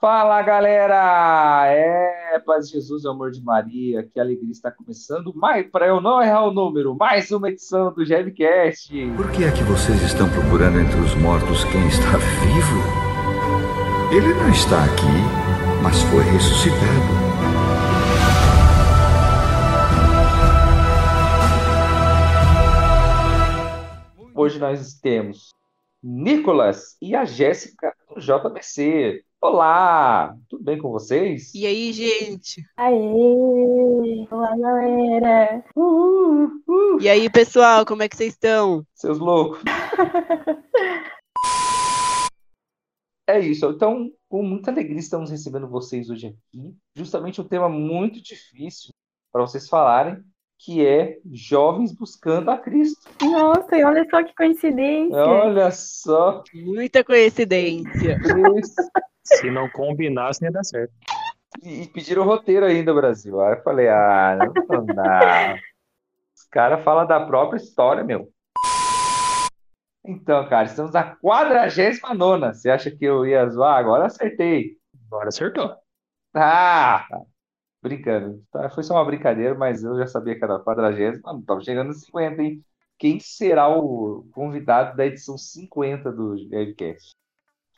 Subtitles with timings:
[0.00, 1.66] Fala galera!
[1.66, 6.22] É, paz de Jesus, amor de Maria, que alegria está começando, mais para eu não
[6.22, 8.90] errar o número, mais uma edição do Gemcast.
[9.14, 12.80] Por que é que vocês estão procurando entre os mortos quem está vivo?
[14.10, 16.80] Ele não está aqui, mas foi ressuscitado.
[24.34, 25.50] Hoje nós temos
[26.02, 29.22] Nicolas e a Jéssica do JBC.
[29.42, 31.54] Olá, tudo bem com vocês?
[31.54, 32.62] E aí, gente?
[32.76, 32.94] Aê!
[34.30, 35.64] Olá, galera!
[35.74, 37.00] Uhul, uhul.
[37.00, 38.84] E aí, pessoal, como é que vocês estão?
[38.94, 39.62] Seus loucos.
[43.26, 43.64] É isso.
[43.70, 46.76] Então, com muita alegria estamos recebendo vocês hoje aqui.
[46.94, 48.90] Justamente um tema muito difícil
[49.32, 50.22] para vocês falarem,
[50.58, 53.08] que é jovens buscando a Cristo.
[53.22, 55.16] Nossa, e olha só que coincidência!
[55.16, 56.42] Olha só.
[56.52, 58.18] Muita coincidência.
[58.58, 58.74] Isso.
[59.34, 60.92] Se não combinasse, ia dar certo.
[61.62, 63.40] E e pediram o roteiro ainda, Brasil.
[63.40, 65.56] Aí eu falei, ah, não dá.
[66.36, 68.30] Os caras falam da própria história, meu.
[70.04, 73.76] Então, cara, estamos na 49 Você acha que eu ia zoar?
[73.78, 74.76] Agora acertei.
[75.06, 75.76] Agora acertou.
[76.34, 77.06] Ah!
[77.82, 78.42] Brincando.
[78.50, 81.20] Tá, Foi só uma brincadeira, mas eu já sabia que era a 40.
[81.22, 82.64] Mano, tava chegando nos 50, hein?
[82.98, 87.14] Quem será o convidado da edição 50 do Nerdcast?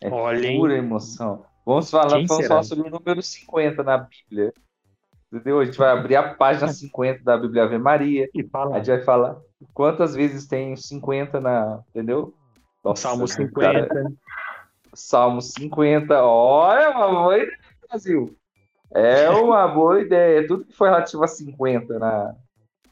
[0.02, 1.44] É pura emoção.
[1.64, 2.48] Vamos falar, Quem vamos será?
[2.48, 4.52] falar sobre o número 50 na Bíblia.
[5.32, 5.60] Entendeu?
[5.60, 8.28] A gente vai abrir a página 50 da Bíblia Ave Maria.
[8.34, 8.76] E A fala.
[8.78, 9.40] gente vai falar
[9.72, 11.82] quantas vezes tem 50 na.
[11.90, 12.34] Entendeu?
[12.84, 14.12] Nossa, Salmo cara, 50.
[14.94, 16.22] Salmo 50.
[16.22, 17.58] Olha, uma boa ideia,
[17.88, 18.36] Brasil.
[18.94, 20.46] É uma boa ideia.
[20.46, 22.34] Tudo que for relativo a 50 na,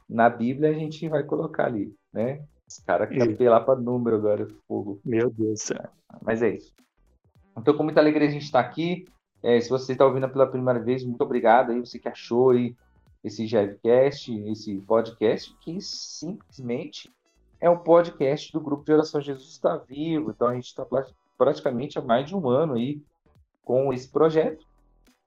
[0.08, 2.42] na Bíblia, a gente vai colocar ali, né?
[2.66, 5.00] Os caras querem apelar para número agora, fogo.
[5.04, 5.88] Meu Deus do céu.
[6.22, 6.72] Mas é isso.
[7.56, 9.06] Então, com muita alegria a gente está aqui.
[9.42, 12.76] É, se você está ouvindo pela primeira vez, muito obrigado aí, você que achou aí
[13.22, 17.10] esse Jevcast, esse podcast, que simplesmente
[17.60, 20.30] é um podcast do Grupo de Oração Jesus está Vivo.
[20.30, 20.86] Então, a gente está
[21.36, 23.02] praticamente há mais de um ano aí
[23.62, 24.66] com esse projeto.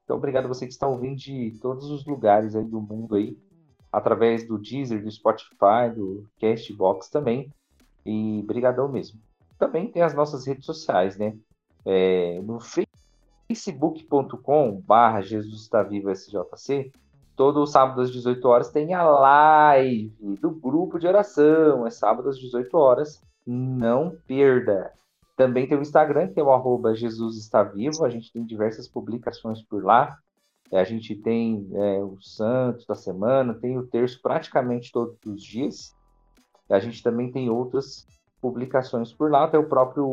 [0.03, 3.37] Então, obrigado a você que está ouvindo de todos os lugares aí do mundo aí,
[3.91, 7.51] através do Deezer, do Spotify, do Castbox também.
[8.05, 9.19] E brigadão mesmo.
[9.57, 11.37] Também tem as nossas redes sociais, né?
[11.85, 16.91] É, no facebook.com barra Jesus está vivo SJC,
[17.35, 22.39] todo sábado às 18 horas tem a live do grupo de oração, é sábado às
[22.39, 24.91] 18 horas, não perda.
[25.35, 28.87] Também tem o Instagram, que é o arroba Jesus está vivo, a gente tem diversas
[28.87, 30.17] publicações por lá,
[30.71, 35.43] É, a gente tem é, o Santos da semana, tem o terço praticamente todos os
[35.43, 35.95] dias,
[36.67, 38.07] a gente também tem outras
[38.43, 40.05] publicações por lá, até o próprio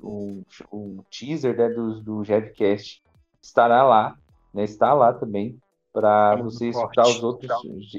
[0.00, 3.00] o, o teaser né, do, do Jevcast
[3.40, 4.18] estará lá,
[4.52, 5.56] né, está lá também,
[5.92, 6.98] para um você corte.
[6.98, 7.52] escutar os outros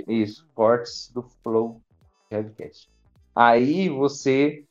[0.06, 1.82] isso, cortes do Flow
[2.30, 2.90] Jevcast.
[3.34, 4.66] Aí você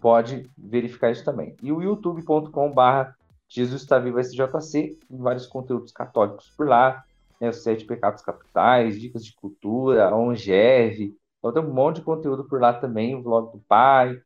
[0.00, 1.56] pode verificar isso também.
[1.60, 3.16] E o youtube.com barra
[3.48, 7.04] Jesus está vivo SJC, tem vários conteúdos católicos por lá,
[7.40, 12.44] né, os sete pecados capitais, dicas de cultura, Ongeve, então tem um monte de conteúdo
[12.44, 14.16] por lá também, o vlog do pai.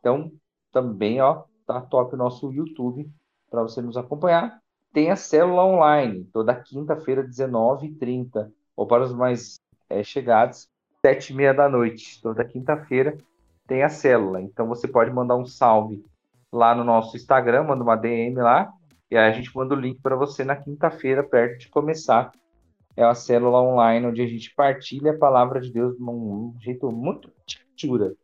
[0.00, 0.32] Então,
[0.72, 3.08] também, ó, tá top o nosso YouTube
[3.48, 4.60] para você nos acompanhar.
[4.92, 10.68] Tem a célula online, toda quinta-feira, 19h30, ou para os mais eh, chegados,
[11.04, 12.20] 7h30 da noite.
[12.20, 13.16] Toda quinta-feira
[13.68, 14.42] tem a célula.
[14.42, 16.04] Então você pode mandar um salve
[16.52, 18.72] lá no nosso Instagram, manda uma DM lá,
[19.08, 22.32] e aí a gente manda o link para você na quinta-feira, perto de começar
[22.96, 26.90] é uma célula online onde a gente partilha a palavra de Deus de um, jeito
[26.90, 27.32] muito
[27.74, 28.14] tchura.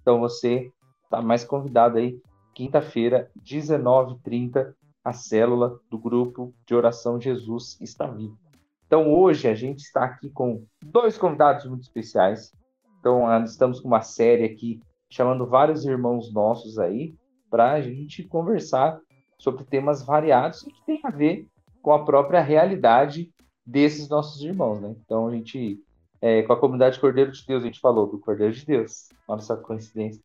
[0.00, 0.70] Então você
[1.04, 2.20] está mais convidado aí,
[2.54, 4.74] quinta-feira, 19h30,
[5.04, 8.38] a célula do grupo de oração Jesus está vivo.
[8.86, 12.52] Então hoje a gente está aqui com dois convidados muito especiais.
[13.00, 14.80] Então ah, estamos com uma série aqui
[15.10, 17.14] chamando vários irmãos nossos aí
[17.50, 19.00] para a gente conversar
[19.38, 21.46] sobre temas variados e que tem a ver
[21.80, 23.32] com a própria realidade
[23.68, 24.94] desses nossos irmãos, né?
[25.04, 25.78] Então a gente,
[26.22, 29.10] é, com a comunidade Cordeiro de Deus, a gente falou do Cordeiro de Deus.
[29.28, 30.22] Olha só que coincidência.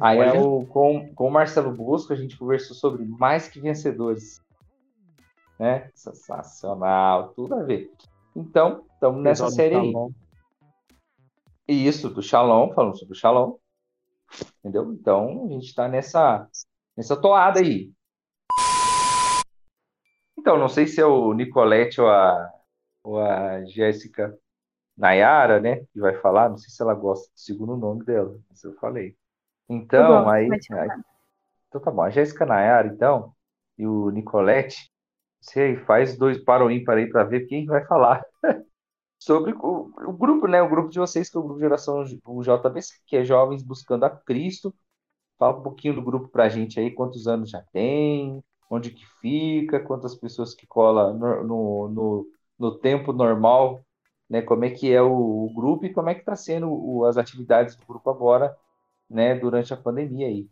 [0.00, 4.40] Aí é o, com, com o Marcelo Bosco a gente conversou sobre mais que vencedores.
[5.58, 5.88] Né?
[5.94, 7.92] Sensacional, tudo a ver.
[8.34, 9.92] Então, estamos nessa série aí.
[11.68, 13.54] E isso, do Shalom, falando sobre o Shalom.
[14.58, 14.92] Entendeu?
[14.92, 16.48] Então, a gente está nessa,
[16.96, 17.92] nessa toada aí.
[20.36, 22.50] Então, não sei se é o Nicolette ou a,
[23.02, 24.36] ou a Jéssica
[24.96, 25.84] Nayara, né?
[25.92, 26.50] Que vai falar.
[26.50, 29.16] Não sei se ela gosta do segundo nome dela, mas eu falei.
[29.68, 30.92] Então, gosto, aí, aí-
[31.68, 32.02] Então tá bom.
[32.02, 33.34] A Jéssica Nayara, então,
[33.78, 34.90] e o Nicolette,
[35.40, 38.24] Você faz dois para o ímpar aí para ver quem vai falar
[39.18, 40.62] sobre o, o grupo, né?
[40.62, 44.04] O grupo de vocês, que é o grupo Geração o JBC, que é Jovens Buscando
[44.04, 44.74] a Cristo.
[45.38, 49.80] Fala um pouquinho do grupo pra gente aí, quantos anos já tem, onde que fica,
[49.80, 52.26] quantas pessoas que cola no, no, no,
[52.60, 53.80] no tempo normal,
[54.28, 54.42] né?
[54.42, 55.10] Como é que é o,
[55.46, 58.54] o grupo e como é que está sendo o, as atividades do grupo agora,
[59.08, 59.34] né?
[59.34, 60.46] Durante a pandemia aí.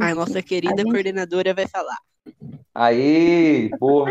[0.00, 1.98] A nossa querida A gente- coordenadora vai falar.
[2.74, 4.08] Aí, boa.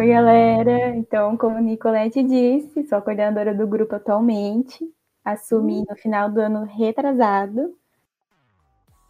[0.00, 0.96] Oi, galera.
[0.96, 4.84] Então, como Nicolette disse, sou a coordenadora do grupo atualmente.
[5.24, 7.76] Assumi no final do ano retrasado.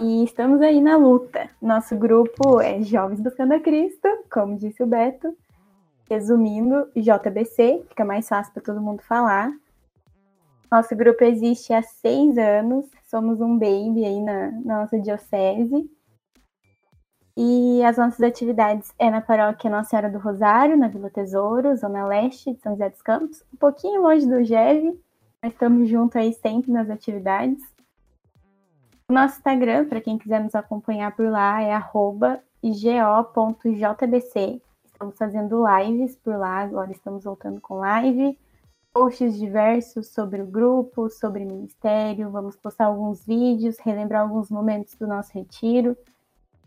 [0.01, 1.49] E estamos aí na luta.
[1.63, 5.37] Nosso grupo é Jovens Buscando a Cristo, como disse o Beto.
[6.09, 9.53] Resumindo, JBC, fica mais fácil para todo mundo falar.
[10.71, 15.89] Nosso grupo existe há seis anos, somos um baby aí na, na nossa diocese.
[17.37, 22.07] E as nossas atividades é na paróquia Nossa Senhora do Rosário, na Vila Tesouro, Zona
[22.07, 24.97] Leste de São José dos Campos, um pouquinho longe do GEV,
[25.43, 27.63] mas estamos juntos aí sempre nas atividades.
[29.11, 31.75] Nosso Instagram, para quem quiser nos acompanhar por lá, é
[32.63, 34.63] go.jbc.
[34.95, 38.39] Estamos fazendo lives por lá, agora estamos voltando com live,
[38.93, 45.07] posts diversos sobre o grupo, sobre ministério, vamos postar alguns vídeos, relembrar alguns momentos do
[45.07, 45.97] nosso retiro.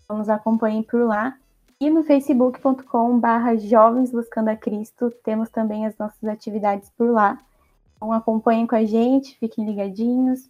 [0.03, 1.37] Então, nos acompanhem por lá.
[1.79, 7.39] E no facebook.com barra Jovens Buscando a Cristo, temos também as nossas atividades por lá.
[7.95, 10.49] Então acompanhem com a gente, fiquem ligadinhos.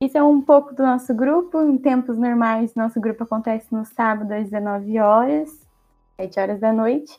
[0.00, 1.60] Isso é um pouco do nosso grupo.
[1.60, 5.67] Em tempos normais, nosso grupo acontece no sábado às 19 horas,
[6.20, 7.16] 7 horas da noite,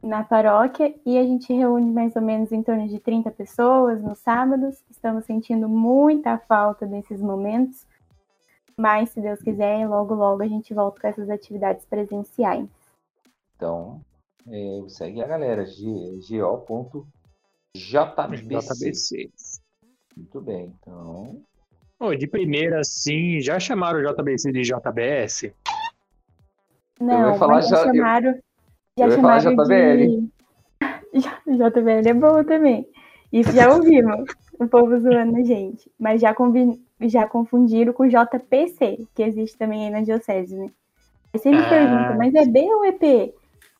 [0.00, 4.18] na paróquia, e a gente reúne mais ou menos em torno de 30 pessoas nos
[4.20, 4.80] sábados.
[4.88, 7.84] Estamos sentindo muita falta desses momentos.
[8.76, 12.68] Mas, se Deus quiser, logo, logo a gente volta com essas atividades presenciais.
[13.56, 14.00] Então,
[14.48, 17.18] é, segue a galera, g- go.jbc.
[18.46, 19.30] JBC.
[20.16, 21.42] Muito bem, então.
[21.98, 25.52] Ô, de primeira, sim, já chamaram o JBC de JBS?
[27.00, 28.34] Não, falar mas já já- eu- chamaram.
[28.98, 30.06] Já eu ia falar chamaram JBL.
[30.06, 31.56] de.
[31.56, 32.88] JBL é bom também.
[33.32, 34.24] Isso já ouvimos.
[34.60, 35.88] o povo zoando a gente.
[35.98, 40.66] Mas já, convi- já confundiram com JPC, que existe também aí na Diocese, né?
[41.32, 41.68] Aí sempre Ah.
[41.68, 43.32] pergunta, mas é B ou é P?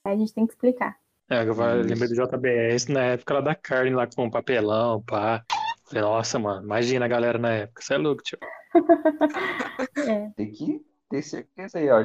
[0.04, 0.94] Aí a gente tem que explicar.
[1.28, 5.42] É, eu lembrei do JBS na época lá da carne, lá com papelão, pá.
[5.84, 7.82] Falei, Nossa, mano, imagina a galera na época.
[7.82, 8.38] Você é louco, tio.
[10.36, 10.80] Tem que
[11.10, 12.02] ter certeza aí, ó.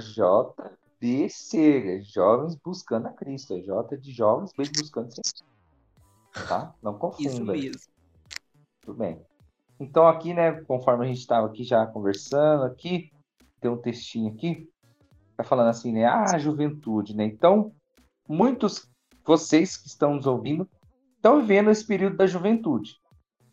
[1.04, 3.54] JBC, Jovens Buscando a Cristo.
[3.54, 5.46] É J de Jovens, B de Buscando sempre.
[6.48, 6.74] Tá?
[6.82, 7.30] Não confunda.
[7.30, 7.82] Isso mesmo.
[8.82, 9.22] Tudo bem.
[9.80, 13.12] Então aqui, né, conforme a gente estava aqui já conversando aqui,
[13.60, 14.70] tem um textinho aqui,
[15.36, 17.26] tá falando assim, né, ah, juventude, né?
[17.26, 17.74] Então,
[18.28, 18.90] muitos
[19.26, 20.70] vocês que estão nos ouvindo
[21.16, 22.98] estão vivendo esse período da juventude,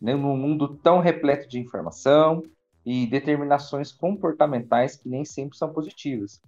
[0.00, 2.42] né, num mundo tão repleto de informação
[2.84, 6.40] e determinações comportamentais que nem sempre são positivas.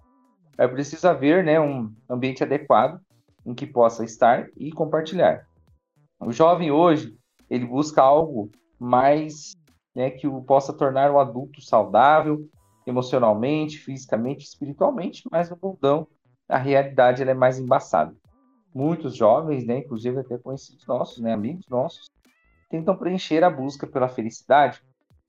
[0.59, 3.01] É preciso haver, né, um ambiente adequado
[3.45, 5.47] em que possa estar e compartilhar.
[6.21, 7.17] O jovem hoje,
[7.51, 9.53] ele busca algo mais
[9.95, 12.49] né, que o possa tornar um adulto saudável
[12.87, 16.07] emocionalmente, fisicamente, espiritualmente, mas no mundão
[16.49, 18.15] a realidade é mais embaçada.
[18.75, 22.11] Muitos jovens, né, inclusive até conhecidos nossos, né, amigos nossos,
[22.71, 24.83] tentam preencher a busca pela felicidade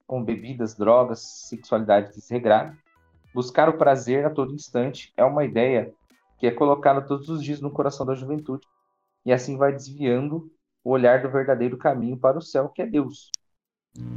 [0.07, 2.77] com bebidas, drogas, sexualidade desregrada.
[3.33, 5.93] Buscar o prazer a todo instante é uma ideia
[6.37, 8.67] que é colocada todos os dias no coração da juventude
[9.25, 10.51] e assim vai desviando
[10.83, 13.31] o olhar do verdadeiro caminho para o céu, que é Deus.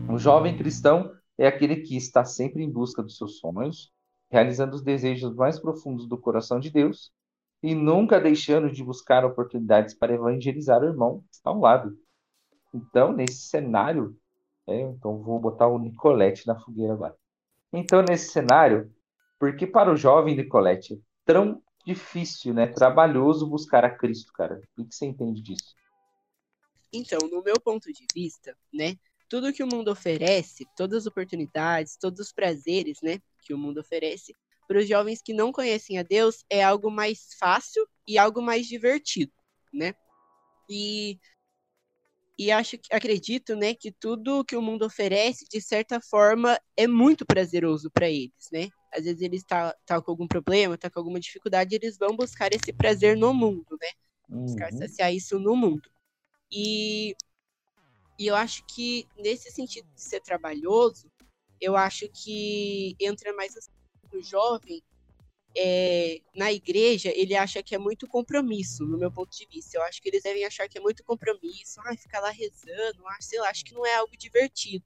[0.09, 3.93] O jovem cristão é aquele que está sempre em busca dos seus sonhos,
[4.31, 7.13] realizando os desejos mais profundos do coração de Deus
[7.63, 11.97] e nunca deixando de buscar oportunidades para evangelizar o irmão que está ao lado.
[12.75, 14.17] Então, nesse cenário,
[14.67, 17.15] é, então vou botar o Nicolete na fogueira agora.
[17.73, 18.93] Então, nesse cenário,
[19.39, 24.61] porque para o jovem Nicolete é tão difícil, né, trabalhoso buscar a Cristo, cara?
[24.77, 25.75] O que você entende disso?
[26.93, 28.97] Então, no meu ponto de vista, né,
[29.29, 33.81] tudo que o mundo oferece, todas as oportunidades, todos os prazeres, né, que o mundo
[33.81, 34.35] oferece,
[34.67, 38.67] para os jovens que não conhecem a Deus, é algo mais fácil e algo mais
[38.67, 39.33] divertido,
[39.73, 39.95] né?
[40.69, 41.19] E
[42.39, 47.25] e acho acredito, né, que tudo que o mundo oferece, de certa forma, é muito
[47.25, 48.69] prazeroso para eles, né?
[48.97, 52.53] Às vezes eles tá, tá com algum problema, tá com alguma dificuldade, eles vão buscar
[52.53, 53.89] esse prazer no mundo, né?
[54.29, 54.79] buscar Uhum.
[54.79, 55.91] saciar isso no mundo.
[56.51, 57.17] E,
[58.19, 61.11] e eu acho que nesse sentido de ser trabalhoso,
[61.61, 63.71] eu acho que entra mais assim,
[64.13, 64.83] no jovem
[65.59, 69.79] é, na igreja, ele acha que é muito compromisso, no meu ponto de vista.
[69.79, 73.17] Eu acho que eles devem achar que é muito compromisso, ah, ficar lá rezando, ah,
[73.21, 74.85] sei lá, acho que não é algo divertido,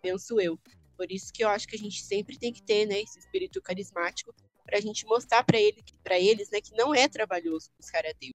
[0.00, 0.58] penso eu.
[0.96, 3.60] Por isso que eu acho que a gente sempre tem que ter, né, esse espírito
[3.60, 4.34] carismático
[4.64, 8.12] para a gente mostrar para ele, para eles, né, que não é trabalhoso buscar a
[8.18, 8.34] Deus.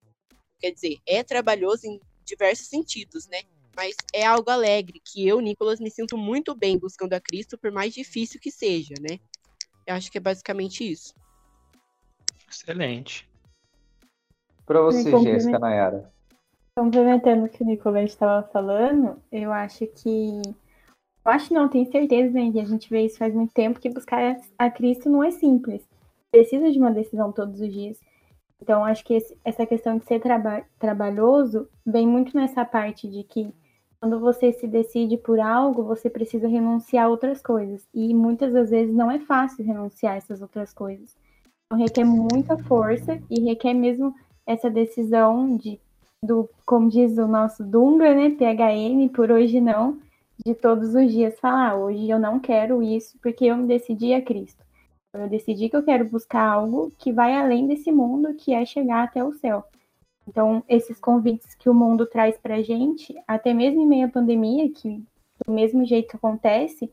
[0.59, 3.41] Quer dizer, é trabalhoso em diversos sentidos, né?
[3.75, 7.71] Mas é algo alegre, que eu, Nicolas, me sinto muito bem buscando a Cristo, por
[7.71, 9.19] mais difícil que seja, né?
[9.87, 11.13] Eu acho que é basicamente isso.
[12.49, 13.27] Excelente.
[14.65, 16.13] Para você, Jéssica Nayara.
[16.77, 20.41] Complementando o que o Nicolás estava falando, eu acho que.
[21.23, 22.51] Eu acho não, tenho certeza, né?
[22.51, 25.87] Que a gente vê isso faz muito tempo, que buscar a Cristo não é simples.
[26.31, 27.99] Precisa de uma decisão todos os dias.
[28.61, 33.23] Então, acho que esse, essa questão de ser traba trabalhoso vem muito nessa parte de
[33.23, 33.53] que
[33.99, 37.87] quando você se decide por algo, você precisa renunciar a outras coisas.
[37.93, 41.15] E muitas das vezes não é fácil renunciar a essas outras coisas.
[41.65, 44.13] Então, requer muita força e requer mesmo
[44.45, 45.79] essa decisão de,
[46.23, 49.99] do, como diz o nosso Dunga, né, PHN, por hoje não,
[50.45, 54.13] de todos os dias falar, ah, hoje eu não quero isso porque eu me decidi
[54.13, 54.63] a Cristo.
[55.13, 59.03] Eu decidi que eu quero buscar algo que vai além desse mundo, que é chegar
[59.03, 59.63] até o céu.
[60.27, 64.71] Então, esses convites que o mundo traz para gente, até mesmo em meio à pandemia,
[64.71, 65.03] que
[65.45, 66.89] do mesmo jeito acontece,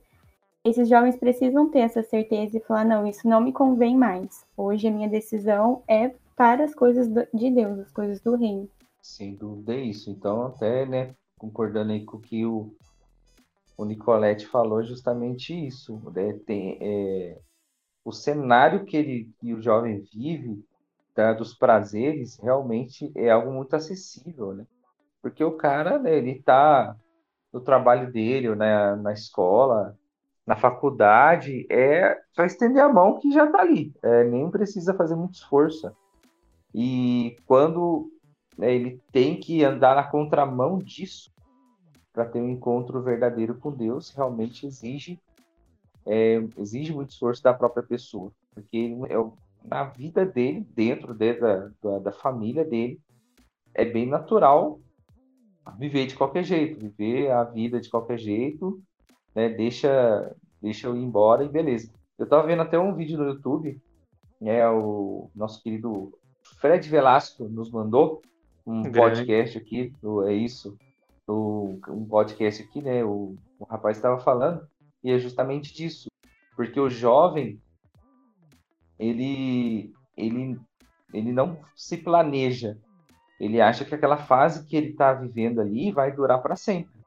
[0.64, 4.44] esses jovens precisam ter essa certeza e falar: não, isso não me convém mais.
[4.56, 8.68] Hoje a minha decisão é para as coisas de Deus, as coisas do reino.
[9.00, 10.10] Sem dúvida é isso.
[10.10, 12.74] Então, até, né, concordando aí com o que o,
[13.78, 16.02] o Nicolette falou, justamente isso.
[16.12, 17.38] Né, tem, é,
[18.04, 20.64] o cenário que, ele, que o jovem vive,
[21.14, 24.66] tá, dos prazeres, realmente é algo muito acessível, né?
[25.22, 26.96] Porque o cara, né, ele tá
[27.52, 29.96] no trabalho dele, na, na escola,
[30.44, 35.14] na faculdade, é só estender a mão que já está ali, é, nem precisa fazer
[35.14, 35.94] muito esforço.
[36.74, 38.10] E quando
[38.56, 41.30] né, ele tem que andar na contramão disso
[42.18, 45.20] para ter um encontro verdadeiro com Deus, realmente exige
[46.04, 49.14] é, exige muito esforço da própria pessoa, porque é,
[49.64, 53.00] na vida dele, dentro de, da, da, da família dele,
[53.72, 54.80] é bem natural
[55.78, 58.82] viver de qualquer jeito, viver a vida de qualquer jeito,
[59.32, 59.48] né?
[59.50, 61.92] Deixa, deixa eu ir embora e beleza.
[62.18, 63.80] Eu tava vendo até um vídeo no YouTube,
[64.40, 64.68] né?
[64.68, 68.22] O nosso querido Fred Velasco nos mandou
[68.66, 68.98] um Grande.
[68.98, 70.76] podcast aqui, do, é isso,
[71.28, 73.04] do, um podcast aqui, né?
[73.04, 74.66] O, o rapaz estava falando
[75.04, 76.08] e é justamente disso,
[76.56, 77.60] porque o jovem
[78.98, 80.58] ele ele
[81.12, 82.78] ele não se planeja,
[83.38, 86.98] ele acha que aquela fase que ele está vivendo ali vai durar para sempre.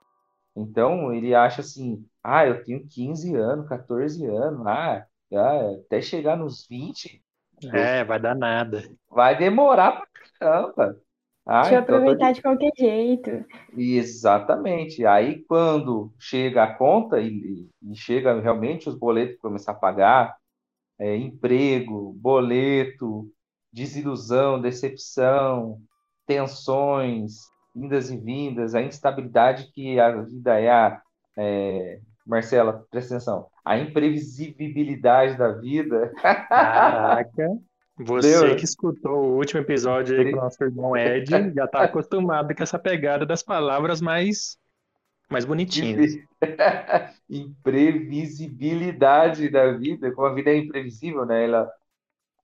[0.55, 6.35] Então, ele acha assim: ah, eu tenho 15 anos, 14 anos, ah, ah até chegar
[6.35, 7.23] nos 20.
[7.71, 8.83] É, vai dar nada.
[9.09, 10.09] Vai demorar pra
[10.39, 10.99] caramba.
[11.45, 12.33] Ah, Deixa eu então aproveitar tô...
[12.33, 13.45] de qualquer jeito.
[13.75, 15.05] Exatamente.
[15.05, 20.35] Aí, quando chega a conta e, e chega realmente os boletos começar a pagar,
[20.99, 23.27] é, emprego, boleto,
[23.73, 25.79] desilusão, decepção,
[26.27, 27.39] tensões,
[27.75, 31.01] indas e vindas, a instabilidade que a vida é, a,
[31.37, 36.11] é Marcela, presta atenção, a imprevisibilidade da vida.
[36.21, 37.57] Caraca,
[38.03, 38.59] você Deus.
[38.59, 42.63] que escutou o último episódio aí com o nosso irmão Ed, já está acostumado com
[42.63, 44.57] essa pegada das palavras mais,
[45.29, 46.17] mais bonitinhas.
[47.29, 51.45] Imprevisibilidade da vida, como a vida é imprevisível, né?
[51.45, 51.71] Ela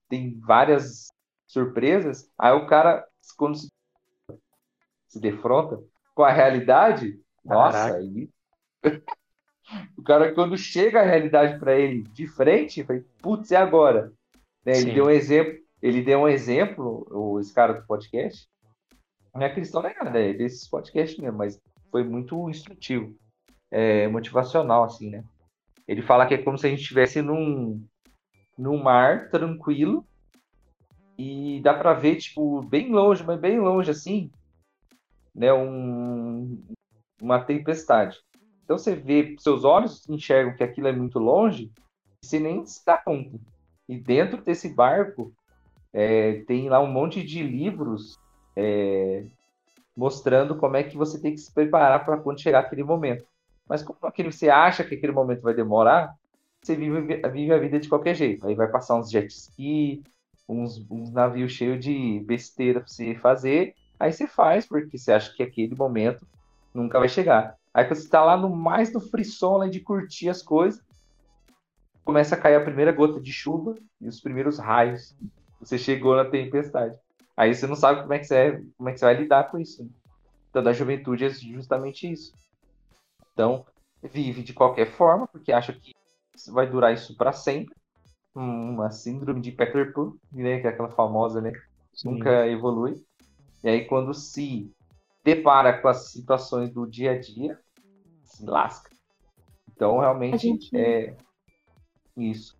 [0.08, 1.08] tem várias
[1.46, 3.04] surpresas, aí o cara,
[3.36, 3.68] quando se
[5.08, 5.82] se defronta
[6.14, 8.28] com a realidade, nossa, aí.
[9.96, 14.12] o cara, quando chega a realidade para ele de frente, vai, putz, e agora?
[14.68, 14.76] Né?
[14.76, 18.46] Ele deu um exemplo, ele deu um exemplo, o, esse cara do podcast.
[19.34, 21.58] Não é cristão nem nada, é desses podcasts mesmo, mas
[21.90, 23.16] foi muito instrutivo,
[23.70, 25.24] é, motivacional, assim, né?
[25.86, 27.82] Ele fala que é como se a gente estivesse num,
[28.58, 30.06] num mar tranquilo
[31.16, 34.30] e dá para ver, tipo, bem longe, mas bem longe, assim,
[35.34, 36.62] né, um,
[37.22, 38.18] uma tempestade.
[38.64, 41.72] Então você vê, seus olhos enxergam que aquilo é muito longe,
[42.22, 43.38] você nem se dá conta.
[43.88, 45.32] E dentro desse barco
[45.92, 48.18] é, tem lá um monte de livros
[48.54, 49.24] é,
[49.96, 53.24] mostrando como é que você tem que se preparar para quando chegar aquele momento.
[53.68, 56.14] Mas como aquele, você acha que aquele momento vai demorar,
[56.60, 58.46] você vive, vive a vida de qualquer jeito.
[58.46, 60.02] Aí vai passar uns jet ski,
[60.48, 65.32] uns, uns navios cheios de besteira para você fazer, Aí você faz, porque você acha
[65.32, 66.24] que aquele momento
[66.72, 67.56] nunca vai chegar.
[67.74, 70.80] Aí você está lá no mais do frisson de curtir as coisas,
[72.08, 75.14] começa a cair a primeira gota de chuva e os primeiros raios.
[75.60, 76.96] Você chegou na tempestade.
[77.36, 79.58] Aí você não sabe como é que você, como é que você vai lidar com
[79.58, 79.84] isso.
[79.84, 79.90] Né?
[80.48, 82.32] Então, da juventude é justamente isso.
[83.34, 83.66] Então,
[84.02, 85.92] vive de qualquer forma, porque acha que
[86.50, 87.76] vai durar isso para sempre.
[88.34, 91.52] Uma síndrome de Peter Pan, né, que é aquela famosa, né?
[91.92, 92.12] Sim.
[92.12, 93.04] Nunca evolui.
[93.62, 94.72] E aí, quando se
[95.22, 97.60] depara com as situações do dia a dia,
[98.22, 98.88] se lasca.
[99.70, 100.74] Então, realmente, gente...
[100.74, 101.14] é
[102.22, 102.58] isso.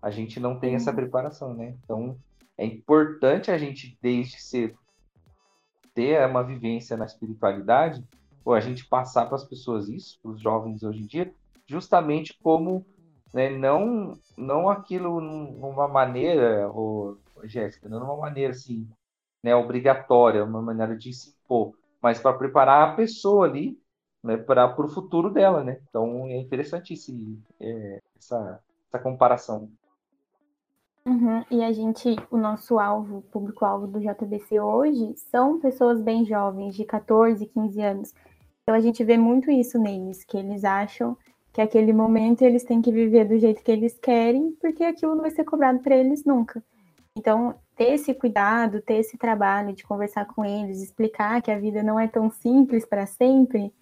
[0.00, 1.76] A gente não tem essa preparação, né?
[1.84, 2.16] Então,
[2.56, 4.78] é importante a gente, desde cedo,
[5.94, 8.04] ter uma vivência na espiritualidade,
[8.44, 11.32] ou a gente passar para as pessoas isso, para os jovens hoje em dia,
[11.66, 12.84] justamente como
[13.32, 18.88] né, não não aquilo numa maneira, ou Jéssica, não numa maneira assim,
[19.42, 23.78] né, obrigatória, uma maneira de se impor, mas para preparar a pessoa ali
[24.22, 25.80] né, para o futuro dela, né?
[25.88, 28.60] Então é interessante esse, é, essa,
[28.92, 29.70] essa comparação.
[31.04, 31.44] Uhum.
[31.50, 36.84] E a gente, o nosso alvo, público-alvo do JBC hoje, são pessoas bem jovens, de
[36.84, 38.14] 14, 15 anos.
[38.62, 41.16] Então a gente vê muito isso neles, que eles acham
[41.52, 45.22] que aquele momento eles têm que viver do jeito que eles querem, porque aquilo não
[45.22, 46.62] vai ser cobrado para eles nunca.
[47.16, 51.82] Então, ter esse cuidado, ter esse trabalho de conversar com eles, explicar que a vida
[51.82, 53.72] não é tão simples para sempre,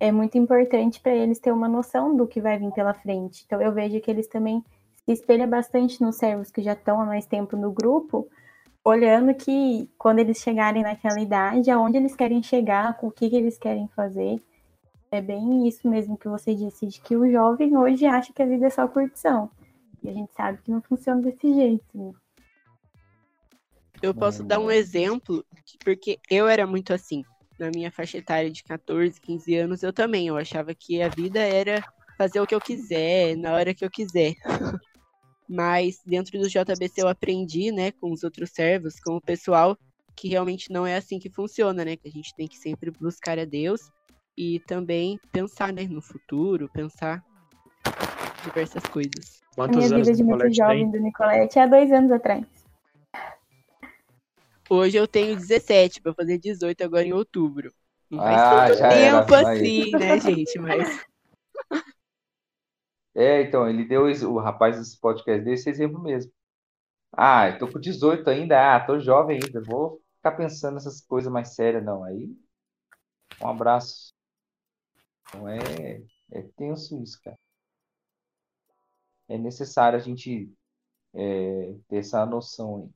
[0.00, 3.44] é muito importante para eles ter uma noção do que vai vir pela frente.
[3.44, 4.64] Então, eu vejo que eles também
[5.04, 8.26] se espelham bastante nos servos que já estão há mais tempo no grupo,
[8.82, 13.36] olhando que quando eles chegarem naquela idade, aonde eles querem chegar, com o que, que
[13.36, 14.42] eles querem fazer.
[15.12, 18.46] É bem isso mesmo que você disse, de que o jovem hoje acha que a
[18.46, 19.50] vida é só curtição.
[20.02, 21.84] E a gente sabe que não funciona desse jeito.
[21.92, 22.12] Né?
[24.00, 25.44] Eu posso dar um exemplo,
[25.84, 27.22] porque eu era muito assim.
[27.60, 30.28] Na minha faixa etária de 14, 15 anos, eu também.
[30.28, 31.84] Eu achava que a vida era
[32.16, 34.34] fazer o que eu quiser, na hora que eu quiser.
[35.46, 39.76] Mas dentro do JBC eu aprendi, né, com os outros servos, com o pessoal,
[40.16, 41.96] que realmente não é assim que funciona, né?
[41.96, 43.90] Que a gente tem que sempre buscar a Deus
[44.38, 47.22] e também pensar, né, no futuro, pensar
[48.42, 49.42] diversas coisas.
[49.54, 52.59] Quantos a minha vida de muito jovem do Nicolete é há dois anos atrás.
[54.72, 57.74] Hoje eu tenho 17, para fazer 18 agora em outubro.
[58.08, 60.58] Não faz ah, tanto tempo era, assim, né, gente?
[60.60, 61.04] Mas.
[63.12, 66.32] É, então, ele deu o rapaz desse podcast desse exemplo mesmo.
[67.12, 71.30] Ah, eu tô com 18 ainda, ah, tô jovem ainda, vou ficar pensando nessas coisas
[71.30, 72.04] mais sérias, não.
[72.04, 72.32] Aí,
[73.42, 74.14] um abraço.
[75.34, 77.36] Não é, é tenso isso, cara.
[79.28, 80.52] É necessário a gente
[81.12, 82.88] é, ter essa noção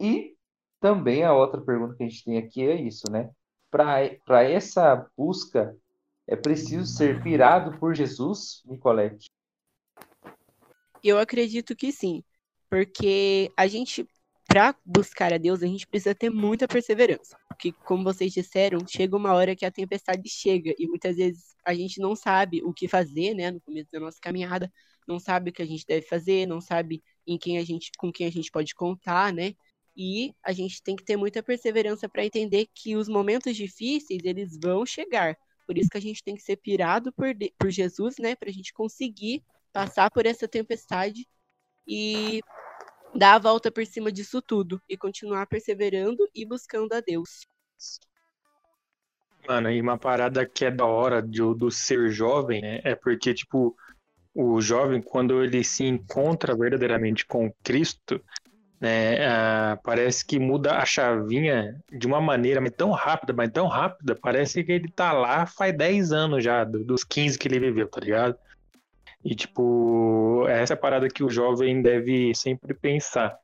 [0.00, 0.08] aí.
[0.08, 0.35] E
[0.80, 3.30] também a outra pergunta que a gente tem aqui é isso, né?
[3.70, 5.76] Para essa busca,
[6.26, 9.28] é preciso ser pirado por Jesus, Nicolete?
[11.02, 12.22] Eu acredito que sim,
[12.68, 14.08] porque a gente,
[14.46, 17.36] para buscar a Deus, a gente precisa ter muita perseverança.
[17.48, 21.72] Porque, como vocês disseram, chega uma hora que a tempestade chega e muitas vezes a
[21.72, 24.70] gente não sabe o que fazer, né, no começo da nossa caminhada,
[25.06, 28.12] não sabe o que a gente deve fazer, não sabe em quem a gente, com
[28.12, 29.54] quem a gente pode contar, né?
[29.96, 34.58] E a gente tem que ter muita perseverança para entender que os momentos difíceis, eles
[34.62, 35.36] vão chegar.
[35.66, 37.28] Por isso que a gente tem que ser pirado por,
[37.58, 38.36] por Jesus, né?
[38.36, 41.26] Para a gente conseguir passar por essa tempestade
[41.86, 42.40] e
[43.14, 47.46] dar a volta por cima disso tudo e continuar perseverando e buscando a Deus.
[49.48, 52.80] Mano, e uma parada que é da hora do, do ser jovem, né?
[52.84, 53.76] É porque, tipo,
[54.34, 58.22] o jovem, quando ele se encontra verdadeiramente com Cristo,
[58.80, 63.66] né, ah, parece que muda a chavinha de uma maneira mas tão rápida, mas tão
[63.66, 67.88] rápida, parece que ele tá lá faz 10 anos já, dos 15 que ele viveu,
[67.88, 68.36] tá ligado?
[69.24, 73.36] E, tipo, essa é a parada que o jovem deve sempre pensar,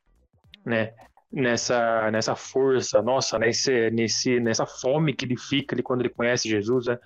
[0.65, 0.93] né?
[1.33, 6.49] Nessa, nessa força, nossa, nesse, nesse, nessa fome que ele fica ali quando ele conhece
[6.49, 6.99] Jesus, né?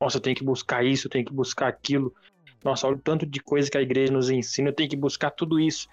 [0.00, 2.12] Nossa, eu tenho que buscar isso, eu tenho que buscar aquilo.
[2.62, 5.30] Nossa, olha o tanto de coisa que a igreja nos ensina, eu tenho que buscar
[5.30, 5.88] tudo isso.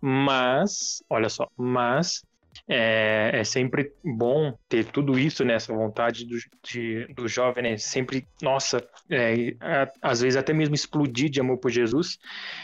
[0.00, 2.22] Mas, olha só, mas
[2.68, 5.54] é, é, sempre bom ter tudo isso, né?
[5.54, 7.76] Essa vontade do, de, do jovem, né?
[7.76, 9.54] Sempre, nossa, é,
[10.00, 12.18] às vezes até mesmo explodir de amor por Jesus,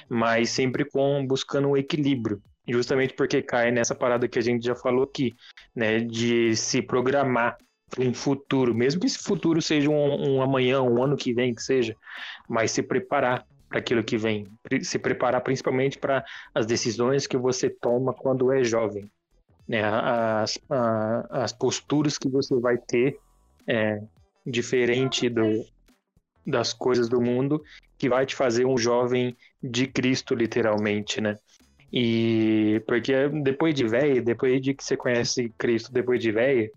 [0.09, 2.41] mas sempre com buscando um equilíbrio.
[2.69, 5.35] Justamente porque cai nessa parada que a gente já falou aqui,
[5.75, 6.01] né?
[6.01, 7.57] De se programar
[7.89, 11.55] para um futuro, mesmo que esse futuro seja um, um amanhã, um ano que vem,
[11.55, 11.95] que seja,
[12.49, 14.47] mas se preparar para aquilo que vem,
[14.83, 16.25] se preparar principalmente para
[16.55, 19.11] as decisões que você toma quando é jovem,
[19.69, 19.83] né?
[19.85, 20.59] As,
[21.31, 23.19] as posturas que você vai ter
[23.67, 24.01] é,
[24.45, 25.65] diferente do
[26.47, 27.61] das coisas do mundo
[27.99, 31.37] que vai te fazer um jovem de Cristo, literalmente, né?
[31.93, 36.71] E porque depois de velho, depois de que você conhece Cristo, depois de velho,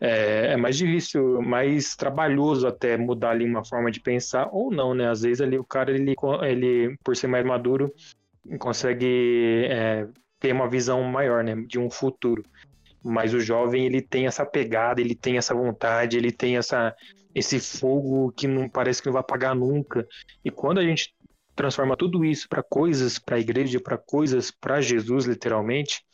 [0.00, 4.94] é, é, mais difícil, mais trabalhoso até mudar ali uma forma de pensar, ou não,
[4.94, 5.08] né?
[5.08, 7.92] Às vezes ali o cara, ele, ele por ser mais maduro,
[8.58, 10.08] consegue é,
[10.40, 11.54] ter uma visão maior, né?
[11.66, 12.44] De um futuro.
[13.04, 16.94] Mas o jovem, ele tem essa pegada, ele tem essa vontade, ele tem essa,
[17.34, 20.06] esse fogo que não parece que não vai apagar nunca.
[20.44, 21.12] E quando a gente
[21.62, 26.04] transforma tudo isso para coisas, para a igreja, para coisas, para Jesus, literalmente,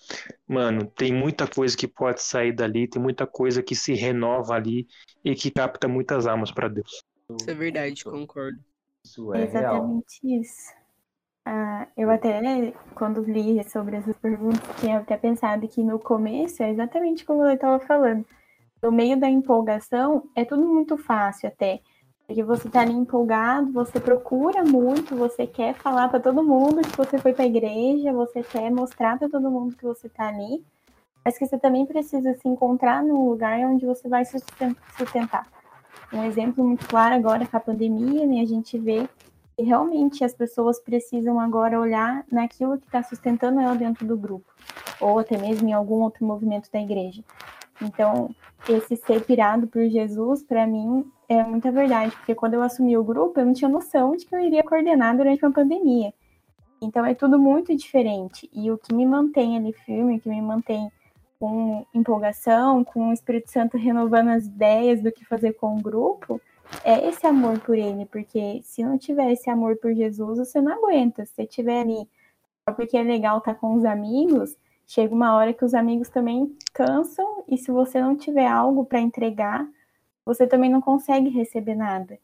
[0.47, 4.87] mano, tem muita coisa que pode sair dali, tem muita coisa que se renova ali
[5.25, 7.03] e que capta muitas almas para Deus.
[7.41, 8.59] Isso é verdade, concordo.
[9.03, 10.41] Isso é Exatamente real.
[10.41, 10.73] isso.
[11.47, 16.71] Ah, eu até, quando li sobre essas perguntas, tinha até pensado que no começo é
[16.71, 18.25] exatamente como eu estava falando.
[18.83, 21.81] No meio da empolgação, é tudo muito fácil até.
[22.29, 26.95] Porque você tá ali empolgado, você procura muito, você quer falar para todo mundo que
[26.95, 30.63] você foi para a igreja, você quer mostrar para todo mundo que você tá ali,
[31.25, 34.39] mas que você também precisa se encontrar no lugar onde você vai se
[34.99, 35.47] sustentar.
[36.13, 38.43] Um exemplo muito claro agora com a pandemia, né?
[38.43, 39.09] A gente vê
[39.57, 44.53] que realmente as pessoas precisam agora olhar naquilo que está sustentando ela dentro do grupo,
[45.01, 47.25] ou até mesmo em algum outro movimento da igreja.
[47.81, 48.35] Então,
[48.69, 53.05] esse ser pirado por Jesus, para mim, é muita verdade, porque quando eu assumi o
[53.05, 56.13] grupo, eu não tinha noção de que eu iria coordenar durante uma pandemia.
[56.81, 58.49] Então, é tudo muito diferente.
[58.53, 60.91] E o que me mantém ali firme, o que me mantém
[61.39, 66.41] com empolgação, com o Espírito Santo renovando as ideias do que fazer com o grupo,
[66.85, 70.73] é esse amor por ele, porque se não tiver esse amor por Jesus, você não
[70.73, 71.25] aguenta.
[71.27, 72.09] Se estiver ali
[72.69, 76.55] só porque é legal estar com os amigos, chega uma hora que os amigos também
[76.73, 79.67] cansam e se você não tiver algo para entregar,
[80.29, 82.19] você também não consegue receber nada.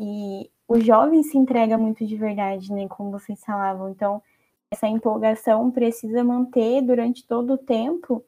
[0.00, 3.90] E o jovem se entrega muito de verdade, né, como vocês falavam.
[3.90, 4.22] Então,
[4.70, 8.24] essa empolgação precisa manter durante todo o tempo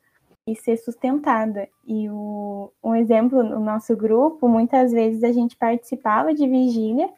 [0.47, 1.69] e ser sustentada.
[1.87, 7.09] E o, um exemplo no nosso grupo, muitas vezes a gente participava de vigília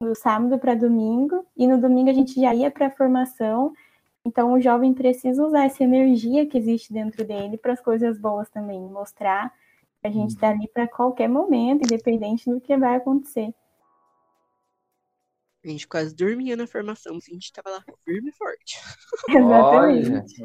[0.00, 3.72] do sábado para domingo e no domingo a gente já ia para a formação
[4.26, 8.48] então, o jovem precisa usar essa energia que existe dentro dele para as coisas boas
[8.48, 9.52] também, mostrar
[10.04, 13.54] a gente está ali para qualquer momento, independente do que vai acontecer.
[15.64, 18.78] A gente quase dormia na formação, mas a gente estava lá firme e forte.
[19.30, 20.42] Exatamente.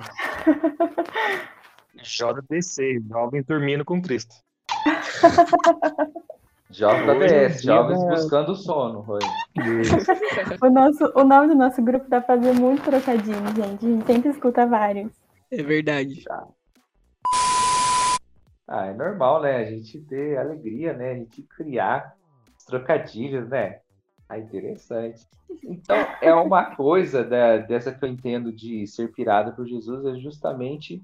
[2.02, 4.34] JBC, jovens dormindo com Cristo.
[6.70, 9.20] JBS, Jovens Buscando o Sono, Roy.
[10.62, 13.86] o, nosso, o nome do nosso grupo dá pra fazer muito trocadinho, gente.
[13.86, 15.12] A gente sempre escuta vários.
[15.52, 16.24] É verdade.
[16.24, 16.48] Tá.
[18.72, 19.58] Ah, é normal, né?
[19.58, 21.14] A gente ter alegria, né?
[21.14, 22.16] A gente criar
[22.68, 23.80] trocadilhos, né?
[24.30, 25.28] Ah, interessante.
[25.64, 30.20] Então, é uma coisa da, dessa que eu entendo de ser pirado por Jesus, é
[30.20, 31.02] justamente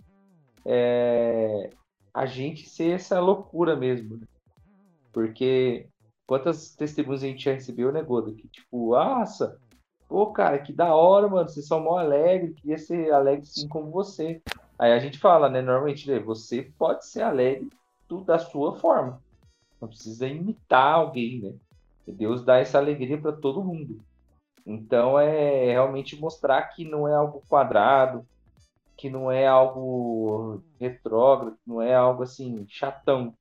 [0.63, 1.71] é,
[2.13, 4.17] a gente ser essa loucura mesmo.
[4.17, 4.27] Né?
[5.11, 5.87] Porque
[6.27, 8.31] quantas testemunhas a gente já recebeu, né, Goda?
[8.31, 9.59] Que tipo, nossa,
[10.07, 13.89] pô, cara, que da hora, mano, vocês são mó alegre, queria ser alegre assim como
[13.89, 14.39] você.
[14.77, 17.69] Aí a gente fala, né, normalmente, você pode ser alegre
[18.25, 19.21] da sua forma.
[19.81, 21.53] Não precisa imitar alguém, né?
[22.07, 23.99] Deus dá essa alegria para todo mundo.
[24.65, 28.25] Então é realmente mostrar que não é algo quadrado,
[28.95, 33.33] que não é algo retrógrado, não é algo assim chatão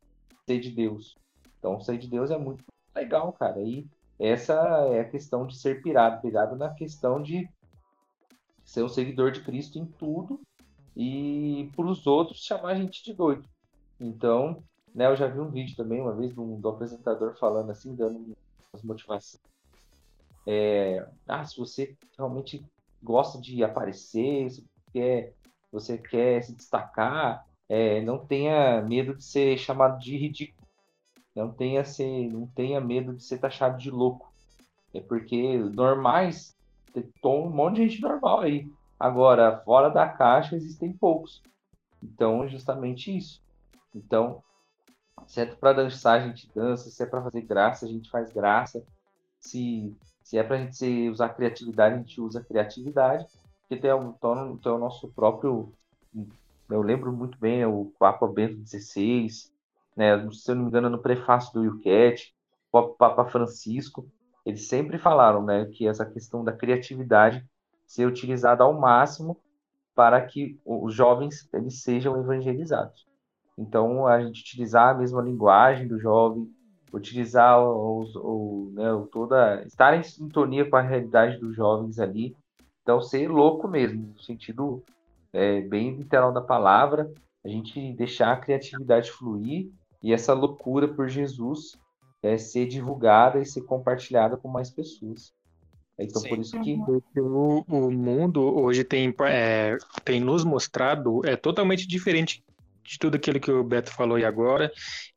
[0.47, 1.17] ser de Deus.
[1.59, 3.61] Então, ser de Deus é muito legal, cara.
[3.61, 3.87] E
[4.19, 4.55] essa
[4.91, 7.49] é a questão de ser pirado, pirado na questão de
[8.65, 10.41] ser um seguidor de Cristo em tudo
[10.97, 13.45] e para os outros chamar a gente de doido.
[14.01, 14.63] Então,
[14.95, 18.37] né, eu já vi um vídeo também uma vez do, do apresentador falando assim, dando
[18.73, 19.43] as motivações.
[20.47, 22.65] É, ah, se você realmente
[23.03, 25.33] gosta de aparecer, se quer,
[25.73, 30.65] você quer se destacar, é, não tenha medo de ser chamado de ridículo
[31.35, 34.33] não tenha, ser, não tenha medo de ser taxado de louco.
[34.93, 36.57] É porque normais,
[36.93, 38.71] tem um monte de gente normal aí.
[39.05, 41.43] Agora, fora da caixa, existem poucos.
[42.03, 43.39] Então, é justamente isso.
[43.95, 44.43] Então,
[45.27, 46.89] se é para dançar, a gente dança.
[46.89, 48.83] Se é para fazer graça, a gente faz graça.
[49.39, 53.27] Se, se é para a gente usar criatividade, a gente usa criatividade.
[53.61, 55.71] Porque tem, tem, tem o nosso próprio.
[56.71, 59.29] Eu lembro muito bem é o Papa Bento XVI,
[59.95, 60.17] né?
[60.33, 62.35] Se eu não me engano, no prefácio do Yucat,
[62.73, 64.11] o Papa Francisco,
[64.47, 67.47] eles sempre falaram, né, que essa questão da criatividade
[67.95, 69.39] ser utilizada ao máximo
[69.95, 73.07] para que os jovens eles sejam evangelizados.
[73.57, 76.51] Então, a gente utilizar a mesma linguagem do jovem,
[76.93, 82.37] utilizar os, o, né, toda estar em sintonia com a realidade dos jovens ali.
[82.83, 84.83] Então, ser louco mesmo, no sentido
[85.33, 87.09] é, bem literal da palavra,
[87.45, 89.71] a gente deixar a criatividade fluir
[90.03, 91.77] e essa loucura por Jesus
[92.21, 95.33] é, ser divulgada e ser compartilhada com mais pessoas.
[95.99, 96.29] Então, Sim.
[96.29, 96.81] por isso que.
[97.21, 102.43] O, o mundo hoje tem, é, tem nos mostrado é totalmente diferente
[102.85, 104.71] de tudo aquilo que o Beto falou aí agora,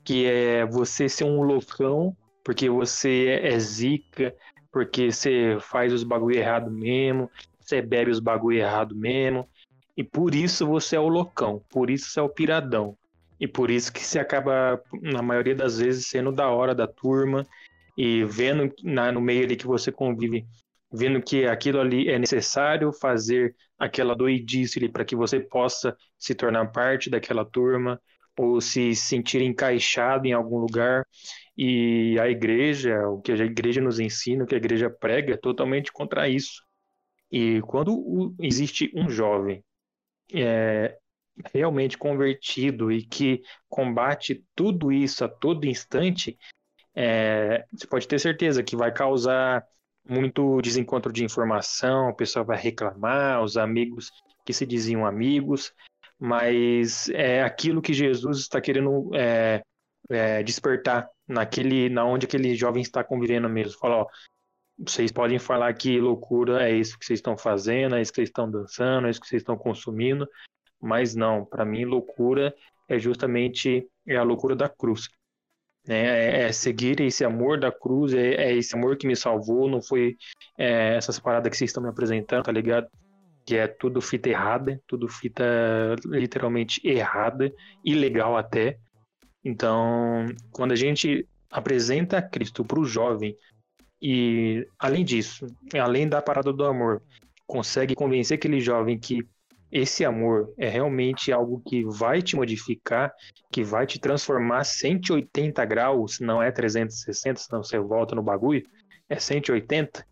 [0.03, 4.33] que é você ser um loucão, porque você é zica,
[4.71, 9.47] porque você faz os bagulho errado mesmo, você bebe os bagulho errado mesmo,
[9.97, 12.95] e por isso você é o loucão, por isso você é o piradão.
[13.39, 17.45] E por isso que você acaba, na maioria das vezes, sendo da hora da turma
[17.97, 20.45] e vendo na, no meio ali que você convive,
[20.91, 26.71] vendo que aquilo ali é necessário fazer aquela doidice para que você possa se tornar
[26.71, 28.01] parte daquela turma
[28.37, 31.05] ou se sentir encaixado em algum lugar.
[31.57, 35.37] E a igreja, o que a igreja nos ensina, o que a igreja prega, é
[35.37, 36.61] totalmente contra isso.
[37.31, 39.63] E quando existe um jovem
[40.33, 40.97] é,
[41.53, 46.37] realmente convertido e que combate tudo isso a todo instante,
[46.95, 49.63] é, você pode ter certeza que vai causar
[50.09, 54.11] muito desencontro de informação, o pessoal vai reclamar, os amigos
[54.45, 55.73] que se diziam amigos,
[56.19, 59.61] mas é aquilo que Jesus está querendo é,
[60.09, 63.77] é, despertar naquele, na onde aquele jovem está convivendo mesmo.
[63.79, 64.07] Fala, ó,
[64.79, 68.29] vocês podem falar que loucura é isso que vocês estão fazendo, é isso que vocês
[68.29, 70.27] estão dançando, é isso que vocês estão consumindo,
[70.79, 72.53] mas não, para mim loucura
[72.87, 75.09] é justamente é a loucura da cruz.
[75.87, 75.95] Né?
[75.95, 79.81] É, é seguir esse amor da cruz, é, é, esse amor que me salvou, não
[79.81, 80.17] foi
[80.57, 82.87] é, essas paradas que vocês estão me apresentando, tá ligado?
[83.45, 85.43] Que é tudo fita errada, tudo fita
[86.05, 87.51] literalmente errada,
[87.83, 88.77] ilegal até.
[89.43, 93.35] Então, quando a gente apresenta Cristo para o jovem,
[94.01, 97.01] e além disso, além da parada do amor,
[97.47, 99.25] consegue convencer aquele jovem que
[99.71, 103.13] esse amor é realmente algo que vai te modificar,
[103.51, 108.63] que vai te transformar 180 graus, não é 360, senão você volta no bagulho,
[109.09, 110.05] é 180.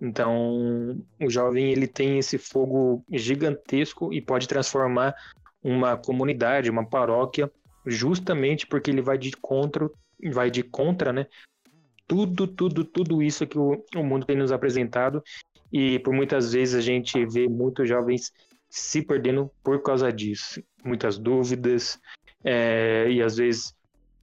[0.00, 5.14] Então, o jovem ele tem esse fogo gigantesco e pode transformar
[5.62, 7.50] uma comunidade, uma paróquia,
[7.86, 9.90] justamente porque ele vai de contra,
[10.32, 11.26] vai de contra, né?
[12.06, 15.22] Tudo, tudo, tudo isso que o, o mundo tem nos apresentado
[15.72, 18.32] e por muitas vezes a gente vê muitos jovens
[18.68, 20.62] se perdendo por causa disso.
[20.84, 21.98] Muitas dúvidas,
[22.44, 23.74] é, e às vezes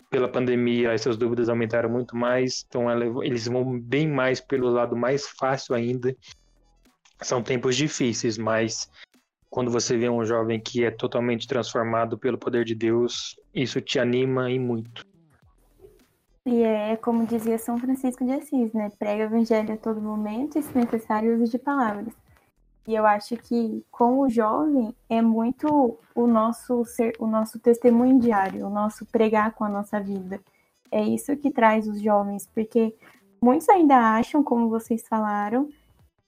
[0.09, 2.85] pela pandemia essas dúvidas aumentaram muito mais, então
[3.23, 6.15] eles vão bem mais pelo lado mais fácil ainda.
[7.19, 8.89] São tempos difíceis, mas
[9.49, 13.99] quando você vê um jovem que é totalmente transformado pelo poder de Deus, isso te
[13.99, 15.05] anima e muito.
[16.45, 18.91] E é como dizia São Francisco de Assis, né?
[18.99, 22.13] Prega o evangelho a todo momento e, se necessário, uso de palavras.
[22.87, 28.19] E eu acho que com o jovem é muito o nosso ser, o nosso testemunho
[28.19, 30.39] diário, o nosso pregar com a nossa vida.
[30.91, 32.93] É isso que traz os jovens, porque
[33.41, 35.69] muitos ainda acham, como vocês falaram,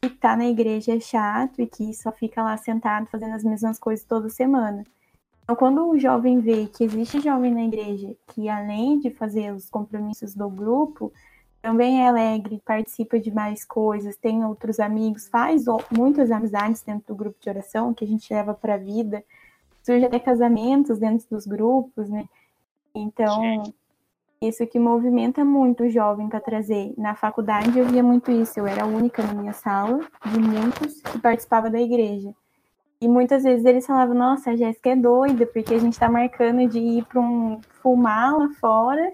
[0.01, 3.77] que tá na igreja é chato e que só fica lá sentado fazendo as mesmas
[3.77, 4.83] coisas toda semana.
[5.43, 9.69] Então, quando o jovem vê que existe jovem na igreja que, além de fazer os
[9.69, 11.13] compromissos do grupo,
[11.65, 17.15] também é alegre, participa de mais coisas, tem outros amigos, faz muitas amizades dentro do
[17.15, 19.23] grupo de oração que a gente leva para a vida.
[19.82, 22.30] Surge até casamentos dentro dos grupos, né?
[22.93, 23.63] Então,
[24.39, 26.93] isso que movimenta muito o jovem para trazer.
[26.99, 31.01] Na faculdade eu via muito isso, eu era a única na minha sala, de muitos,
[31.01, 32.32] que participava da igreja.
[33.01, 36.69] E muitas vezes eles falavam, nossa, a Jéssica é doida, porque a gente está marcando
[36.69, 39.12] de ir para um fumar lá fora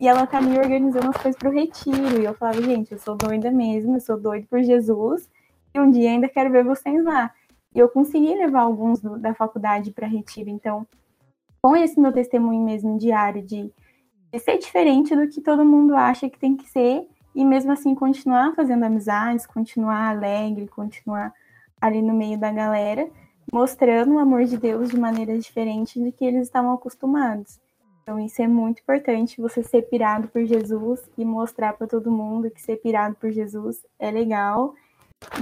[0.00, 2.20] e ela tá me organizando as coisas pro retiro.
[2.20, 5.28] E eu falava, gente, eu sou doida mesmo, eu sou doida por Jesus.
[5.74, 7.30] E um dia ainda quero ver vocês lá.
[7.74, 10.48] E eu consegui levar alguns do, da faculdade para retiro.
[10.48, 10.86] Então,
[11.60, 13.70] com esse meu testemunho mesmo diário de,
[14.32, 17.94] de ser diferente do que todo mundo acha que tem que ser, e mesmo assim
[17.94, 21.32] continuar fazendo amizades, continuar alegre, continuar
[21.78, 23.08] ali no meio da galera,
[23.52, 27.60] mostrando o amor de Deus de maneiras diferentes do que eles estavam acostumados.
[28.02, 32.50] Então, isso é muito importante, você ser pirado por Jesus e mostrar para todo mundo
[32.50, 34.74] que ser pirado por Jesus é legal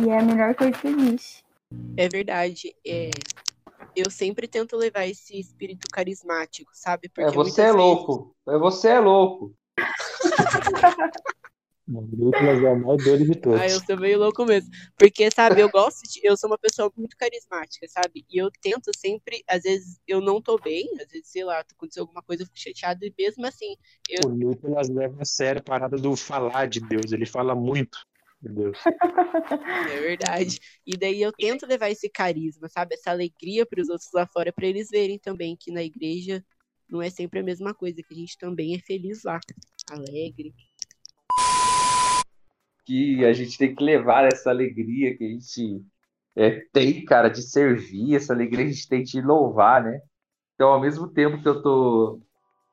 [0.00, 1.44] e é a melhor coisa que existe.
[1.96, 2.74] É verdade.
[2.86, 3.10] É...
[3.96, 7.08] Eu sempre tento levar esse espírito carismático, sabe?
[7.08, 7.76] Porque é, você é vezes...
[7.76, 8.34] louco.
[8.48, 9.54] É, você é louco.
[11.90, 13.60] O Nicolas é o mais doido de todos.
[13.60, 14.70] Ah, eu sou meio louco mesmo.
[14.96, 16.20] Porque, sabe, eu gosto de.
[16.22, 18.26] Eu sou uma pessoa muito carismática, sabe?
[18.30, 22.02] E eu tento sempre, às vezes eu não tô bem, às vezes, sei lá, aconteceu
[22.02, 23.74] alguma coisa, eu fico chateado, e mesmo assim.
[24.06, 24.28] Eu...
[24.28, 27.10] O Nicolas leva a sério a parada do falar de Deus.
[27.10, 27.98] Ele fala muito
[28.42, 28.78] de Deus.
[29.90, 30.60] É verdade.
[30.86, 32.96] E daí eu tento levar esse carisma, sabe?
[32.96, 36.44] Essa alegria para os outros lá fora, para eles verem também que na igreja
[36.86, 39.40] não é sempre a mesma coisa, que a gente também é feliz lá,
[39.90, 40.54] alegre.
[42.88, 45.84] Que a gente tem que levar essa alegria que a gente
[46.34, 50.00] é, tem, cara, de servir, essa alegria que a gente tem de louvar, né?
[50.54, 52.18] Então, ao mesmo tempo que eu tô.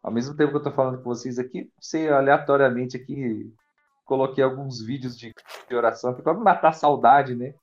[0.01, 3.51] Ao mesmo tempo que eu tô falando com vocês aqui, sei aleatoriamente aqui,
[4.05, 5.33] coloquei alguns vídeos de,
[5.67, 7.53] de oração aqui para matar a saudade, né?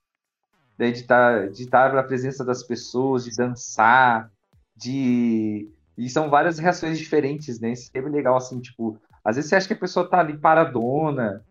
[0.77, 4.31] De estar, de estar na presença das pessoas, de dançar,
[4.77, 5.71] de.
[5.97, 7.73] E são várias reações diferentes, né?
[7.73, 10.37] Isso é bem legal, assim, tipo, às vezes você acha que a pessoa tá ali
[10.37, 11.43] paradona,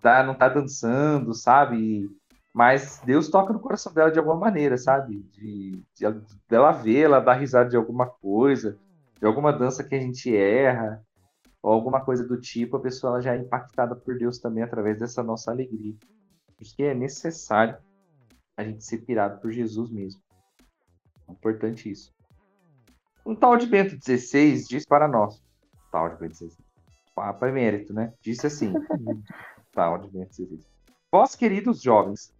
[0.00, 2.10] tá, não tá dançando, sabe?
[2.52, 5.18] Mas Deus toca no coração dela de alguma maneira, sabe?
[5.32, 8.78] De, de, dela ver, ela dar risada de alguma coisa,
[9.18, 11.02] de alguma dança que a gente erra,
[11.62, 14.98] ou alguma coisa do tipo, a pessoa ela já é impactada por Deus também através
[14.98, 15.94] dessa nossa alegria.
[16.56, 17.76] Porque é necessário
[18.56, 20.20] a gente ser pirado por Jesus mesmo.
[21.28, 22.12] É importante isso.
[23.24, 25.42] Um tal de Bento XVI diz para nós,
[25.92, 26.56] tal de Bento XVI,
[27.14, 28.12] Papa Emérito, né?
[28.20, 28.72] Disse assim,
[29.78, 30.60] tal de Bento XVI.
[31.12, 32.34] Vós, queridos jovens,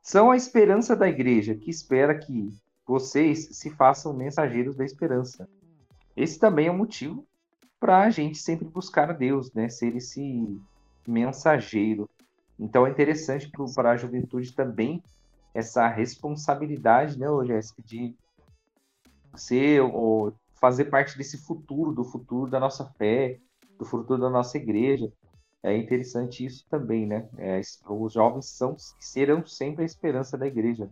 [0.00, 2.48] são a esperança da igreja que espera que
[2.86, 5.46] vocês se façam mensageiros da esperança.
[6.16, 7.26] Esse também é o motivo
[7.78, 9.68] para a gente sempre buscar a Deus, né?
[9.68, 10.58] Ser esse
[11.06, 12.08] mensageiro.
[12.58, 15.02] Então é interessante para a juventude também
[15.52, 18.14] essa responsabilidade, né, Jéssica, de
[19.36, 23.38] ser ou fazer parte desse futuro, do futuro da nossa fé,
[23.78, 25.12] do futuro da nossa igreja.
[25.64, 27.26] É interessante isso também, né?
[27.38, 30.90] É, os jovens são, serão sempre a esperança da igreja.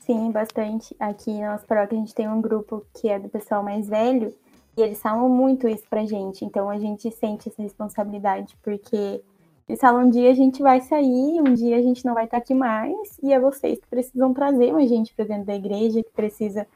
[0.00, 0.94] Sim, bastante.
[1.00, 4.34] Aqui na nossa paróquia a gente tem um grupo que é do pessoal mais velho
[4.76, 9.22] e eles falam muito isso pra gente, então a gente sente essa responsabilidade, porque
[9.66, 12.36] eles falam um dia a gente vai sair, um dia a gente não vai estar
[12.36, 16.10] aqui mais, e é vocês que precisam trazer uma gente para dentro da igreja, que
[16.10, 16.66] precisa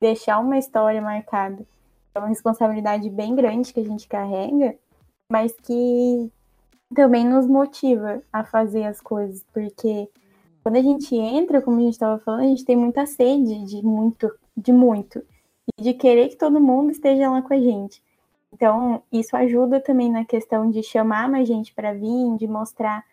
[0.00, 1.66] deixar uma história marcada.
[2.14, 4.76] É uma responsabilidade bem grande que a gente carrega,
[5.30, 6.30] mas que
[6.94, 10.08] também nos motiva a fazer as coisas, porque
[10.62, 13.82] quando a gente entra, como a gente estava falando, a gente tem muita sede de
[13.82, 15.22] muito, de muito
[15.78, 18.02] e de querer que todo mundo esteja lá com a gente.
[18.52, 23.04] Então, isso ajuda também na questão de chamar mais gente para vir, de mostrar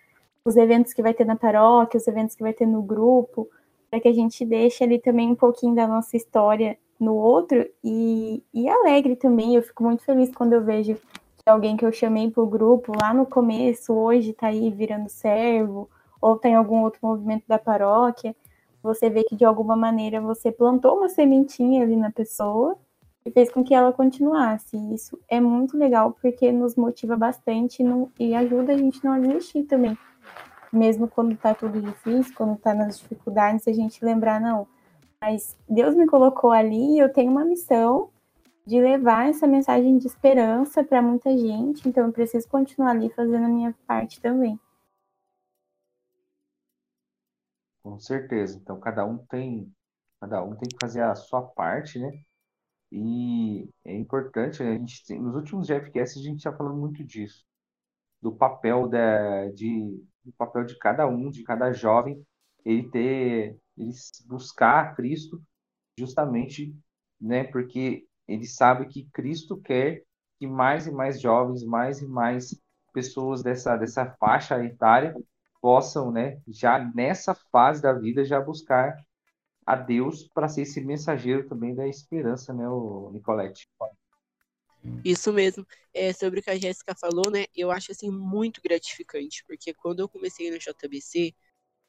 [0.43, 3.47] os eventos que vai ter na paróquia, os eventos que vai ter no grupo,
[3.89, 8.43] para que a gente deixe ali também um pouquinho da nossa história no outro e,
[8.53, 9.55] e alegre também.
[9.55, 10.97] Eu fico muito feliz quando eu vejo
[11.47, 15.89] alguém que eu chamei para o grupo lá no começo, hoje está aí virando servo,
[16.21, 18.35] ou tem algum outro movimento da paróquia
[18.87, 22.77] você vê que de alguma maneira você plantou uma sementinha ali na pessoa
[23.25, 24.77] e fez com que ela continuasse.
[24.77, 27.83] E isso é muito legal porque nos motiva bastante
[28.19, 29.97] e ajuda a gente não a desistir também.
[30.71, 34.67] Mesmo quando tá tudo difícil, quando tá nas dificuldades, a gente lembrar, não,
[35.19, 38.09] mas Deus me colocou ali e eu tenho uma missão
[38.67, 43.45] de levar essa mensagem de esperança para muita gente, então eu preciso continuar ali fazendo
[43.45, 44.59] a minha parte também.
[47.81, 48.59] Com certeza.
[48.61, 49.73] Então cada um tem,
[50.19, 52.11] cada um tem que fazer a sua parte, né?
[52.91, 54.71] E é importante, né?
[54.71, 57.45] a gente tem, nos últimos GFQS a gente está falando muito disso,
[58.21, 62.21] do papel da, de, do papel de cada um, de cada jovem,
[62.65, 63.91] ele ter, ele
[64.25, 65.41] buscar Cristo,
[65.97, 66.75] justamente,
[67.19, 67.45] né?
[67.45, 70.03] Porque ele sabe que Cristo quer
[70.37, 72.59] que mais e mais jovens, mais e mais
[72.93, 75.15] pessoas dessa, dessa faixa etária
[75.61, 78.95] possam, né, já nessa fase da vida, já buscar
[79.65, 83.67] a Deus para ser esse mensageiro também da esperança, né, o Nicolete?
[85.03, 85.65] Isso mesmo.
[85.93, 89.99] É, sobre o que a Jéssica falou, né, eu acho assim muito gratificante, porque quando
[89.99, 91.35] eu comecei no JBC,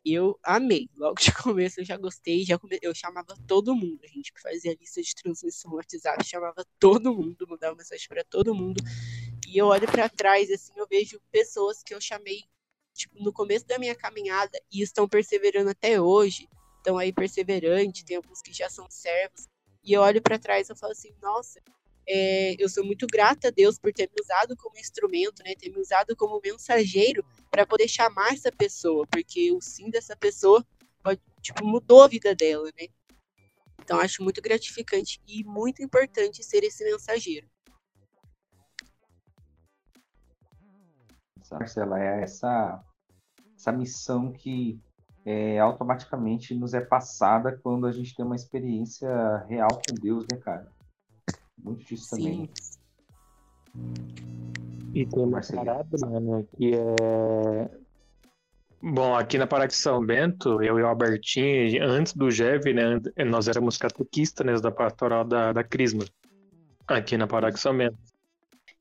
[0.04, 0.88] eu amei.
[0.96, 2.78] Logo de começo eu já gostei, já come...
[2.82, 7.46] eu chamava todo mundo, gente que fazia lista de transmissão no WhatsApp, chamava todo mundo,
[7.48, 8.82] mandava mensagem para todo mundo.
[9.46, 12.44] E eu olho para trás assim, eu vejo pessoas que eu chamei
[12.94, 16.48] tipo, no começo da minha caminhada e estão perseverando até hoje,
[16.78, 19.48] estão aí perseverantes, tem alguns que já são servos,
[19.84, 21.62] e eu olho para trás e falo assim, nossa,
[22.08, 25.68] é, eu sou muito grata a Deus por ter me usado como instrumento, né, ter
[25.68, 30.64] me usado como mensageiro para poder chamar essa pessoa, porque o sim dessa pessoa
[31.40, 32.88] tipo, mudou a vida dela, né?
[33.80, 37.48] Então acho muito gratificante e muito importante ser esse mensageiro.
[41.50, 42.84] Marcela, é essa,
[43.56, 44.78] essa missão que
[45.24, 49.08] é, automaticamente nos é passada quando a gente tem uma experiência
[49.48, 50.70] real com Deus, né, cara?
[51.62, 52.22] Muito disso Sim.
[52.22, 52.50] também.
[54.94, 57.70] E tem uma parada, mano, que é.
[58.80, 63.00] Bom, aqui na Pará de São Bento, eu e o Albertinho, antes do GEV, né,
[63.26, 66.04] nós éramos catequistas né, da pastoral da, da Crisma,
[66.86, 67.98] aqui na Pará de São Bento.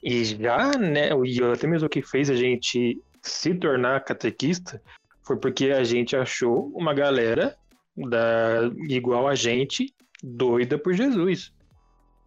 [0.04, 4.80] E já, né, e até mesmo o que fez a gente se tornar catequista
[5.24, 7.58] foi porque a gente achou uma galera
[7.96, 11.52] da, igual a gente, doida por Jesus.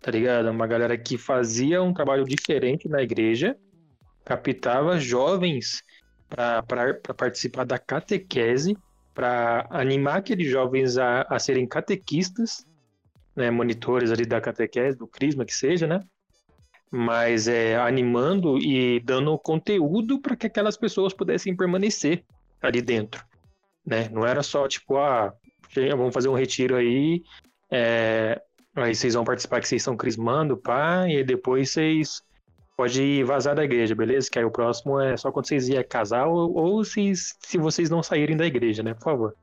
[0.00, 0.50] Tá ligado?
[0.50, 3.56] Uma galera que fazia um trabalho diferente na igreja,
[4.24, 5.82] captava jovens
[6.28, 8.76] para participar da catequese,
[9.12, 12.64] para animar aqueles jovens a, a serem catequistas,
[13.34, 16.00] né, monitores ali da catequese, do crisma que seja, né?
[16.90, 22.24] Mas é, animando e dando conteúdo para que aquelas pessoas pudessem permanecer
[22.62, 23.24] ali dentro,
[23.84, 24.08] né?
[24.10, 25.32] Não era só tipo, ah,
[25.96, 27.22] vamos fazer um retiro aí,
[27.70, 28.40] é,
[28.74, 32.22] aí vocês vão participar que vocês estão crismando, pá, e depois vocês
[32.76, 34.30] pode vazar da igreja, beleza?
[34.30, 37.90] Que aí o próximo é só quando vocês iam casar ou, ou se, se vocês
[37.90, 38.94] não saírem da igreja, né?
[38.94, 39.36] Por favor.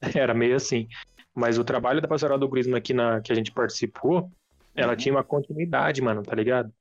[0.14, 0.88] Era meio assim.
[1.34, 4.30] Mas o trabalho da pastoral do Crisma aqui na, que a gente participou,
[4.74, 4.96] ela Uhum.
[4.96, 6.72] tinha uma continuidade, mano, tá ligado?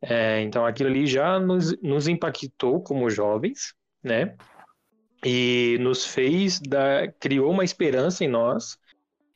[0.00, 4.36] É, então aquilo ali já nos, nos impactou como jovens, né?
[5.24, 8.76] E nos fez, dar, criou uma esperança em nós.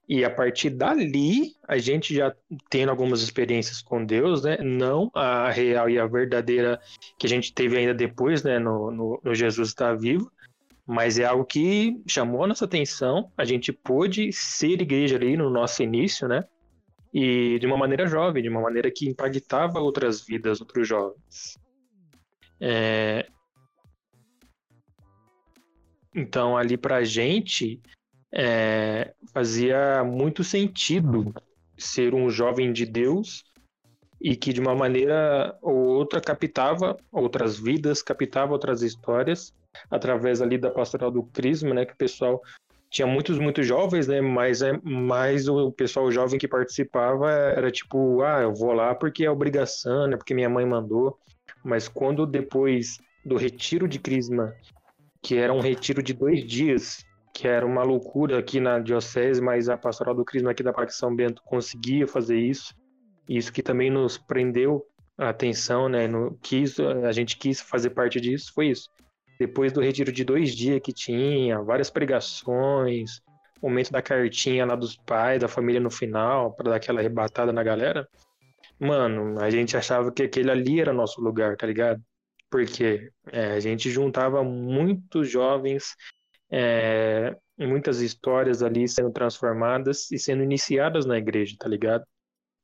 [0.08, 2.32] E a partir dali, a gente já
[2.70, 4.56] tendo algumas experiências com Deus, né?
[4.58, 6.80] Não a real e a verdadeira
[7.18, 8.58] que a gente teve ainda depois, né?
[8.58, 10.30] No, no, no Jesus está vivo.
[10.86, 13.32] Mas é algo que chamou a nossa atenção.
[13.36, 16.44] A gente pôde ser igreja ali no nosso início, né?
[17.12, 21.58] E de uma maneira jovem, de uma maneira que impactava outras vidas, outros jovens.
[22.60, 23.26] É...
[26.14, 27.80] Então, ali pra gente,
[28.38, 31.32] é, fazia muito sentido
[31.78, 33.44] ser um jovem de Deus
[34.20, 39.54] e que de uma maneira ou outra captava outras vidas, captava outras histórias
[39.90, 42.42] através ali da pastoral do Crisma, né, que o pessoal
[42.90, 48.22] tinha muitos muitos jovens, né, mas é mais o pessoal jovem que participava era tipo,
[48.22, 51.18] ah, eu vou lá porque é obrigação, né, porque minha mãe mandou.
[51.64, 54.54] Mas quando depois do retiro de Crisma,
[55.22, 57.04] que era um retiro de dois dias,
[57.36, 60.94] que era uma loucura aqui na diocese, mas a pastoral do Crisma aqui da Parque
[60.94, 62.74] São Bento conseguia fazer isso.
[63.28, 64.86] Isso que também nos prendeu
[65.18, 66.08] a atenção, né?
[66.08, 68.88] No, quis, a gente quis fazer parte disso, foi isso.
[69.38, 73.20] Depois do retiro de dois dias que tinha, várias pregações,
[73.60, 77.62] momento da cartinha lá dos pais, da família no final, para dar aquela arrebatada na
[77.62, 78.08] galera.
[78.80, 82.02] Mano, a gente achava que aquele ali era nosso lugar, tá ligado?
[82.50, 85.94] Porque é, a gente juntava muitos jovens
[86.50, 92.04] é, muitas histórias ali sendo transformadas e sendo iniciadas na igreja, tá ligado?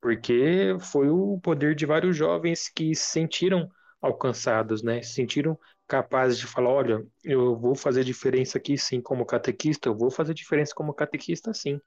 [0.00, 3.68] Porque foi o poder de vários jovens que se sentiram
[4.00, 5.00] alcançados, né?
[5.02, 9.96] Se sentiram capazes de falar, olha, eu vou fazer diferença aqui sim como catequista, eu
[9.96, 11.80] vou fazer diferença como catequista sim.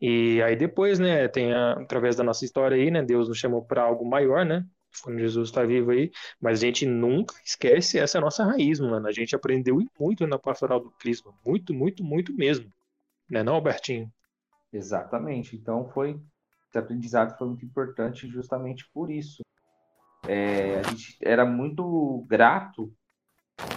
[0.00, 3.64] E aí depois, né, tem a, através da nossa história aí, né, Deus nos chamou
[3.64, 4.64] para algo maior, né?
[5.02, 6.10] Quando Jesus está vivo aí,
[6.40, 9.06] mas a gente nunca esquece essa é nossa raiz, mano.
[9.06, 12.70] A gente aprendeu muito na pastoral do Cristo, muito, muito, muito mesmo.
[13.30, 14.12] Né, não, Albertinho?
[14.72, 15.56] Exatamente.
[15.56, 16.20] Então foi
[16.68, 19.42] esse aprendizado foi muito importante justamente por isso.
[20.26, 22.92] É, a gente era muito grato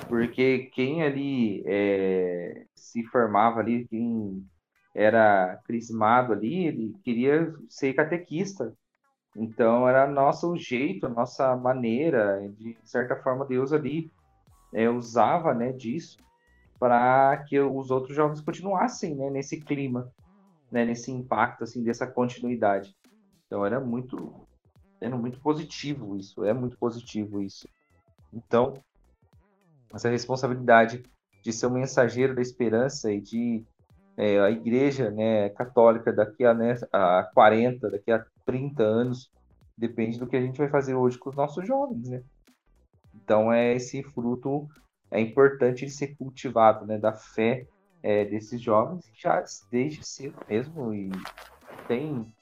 [0.08, 4.46] porque quem ali é, se formava ali, quem
[4.94, 8.76] era crismado ali, ele queria ser catequista.
[9.36, 14.12] Então era nosso jeito, nossa maneira, de certa forma Deus ali
[14.74, 16.18] é, usava, né, disso
[16.84, 20.12] para que os outros jovens continuassem, né, nesse clima,
[20.70, 22.94] né, nesse impacto assim dessa continuidade.
[23.48, 24.46] Então era muito
[25.00, 27.70] era muito positivo isso, é muito positivo isso.
[28.34, 28.74] Então
[29.94, 31.04] essa responsabilidade
[31.42, 33.64] de ser um mensageiro da esperança e de
[34.18, 39.32] é, a igreja né, católica daqui a, né, a 40, daqui a 30 anos,
[39.78, 42.24] depende do que a gente vai fazer hoje com os nossos jovens, né?
[43.16, 44.68] Então é esse fruto
[45.10, 47.68] é importante de ser cultivado, né, da fé
[48.02, 51.12] é, desses jovens já desde cedo mesmo e
[51.88, 52.34] tem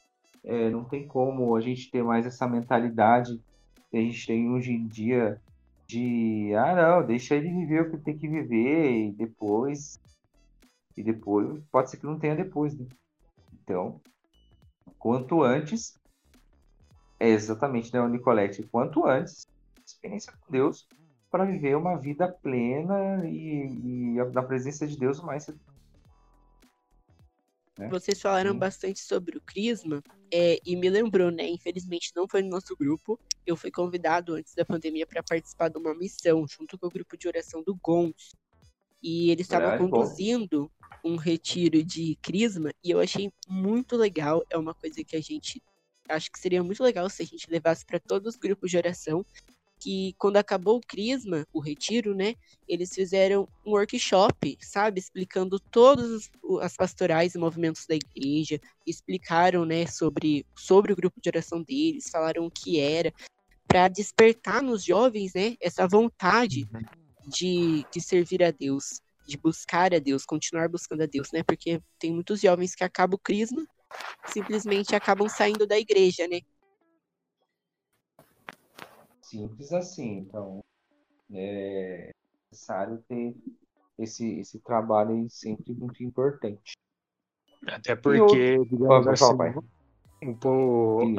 [0.43, 3.39] é, não tem como a gente ter mais essa mentalidade
[3.89, 5.39] que a gente tem hoje em dia
[5.85, 9.99] de ah não, deixa ele viver o que tem que viver e depois
[10.95, 12.85] e depois pode ser que não tenha depois, né?
[13.53, 14.01] Então,
[15.01, 15.99] quanto antes
[17.19, 19.47] é exatamente, né, Nicolete, quanto antes
[19.85, 20.87] experiência com Deus
[21.29, 25.47] para viver uma vida plena e, e na presença de Deus mais
[27.77, 27.87] né?
[27.89, 28.59] Vocês falaram Sim.
[28.59, 31.47] bastante sobre o Crisma é, e me lembrou, né?
[31.49, 33.19] Infelizmente não foi no nosso grupo.
[33.45, 37.17] Eu fui convidado antes da pandemia para participar de uma missão junto com o grupo
[37.17, 38.35] de oração do GONS.
[39.01, 40.80] E eles estavam conduzindo bom.
[41.03, 44.45] Um retiro de Crisma e eu achei muito legal.
[44.49, 45.61] É uma coisa que a gente
[46.09, 49.25] acho que seria muito legal se a gente levasse para todos os grupos de oração
[49.81, 52.35] que quando acabou o Crisma, o retiro, né,
[52.67, 56.29] eles fizeram um workshop, sabe, explicando todas
[56.61, 62.11] as pastorais e movimentos da igreja, explicaram, né, sobre, sobre o grupo de oração deles,
[62.11, 63.11] falaram o que era,
[63.67, 66.81] para despertar nos jovens, né, essa vontade uhum.
[67.27, 69.01] de, de servir a Deus,
[69.31, 73.15] de buscar a Deus, continuar buscando a Deus, né, porque tem muitos jovens que acabam
[73.15, 73.65] o Crisma,
[74.27, 76.41] simplesmente acabam saindo da igreja, né,
[79.31, 80.17] simples assim.
[80.17, 80.63] Então,
[81.33, 82.11] é
[82.51, 83.33] necessário ter
[83.97, 86.73] esse, esse trabalho sempre muito importante.
[87.65, 89.25] Até porque, digamos assim,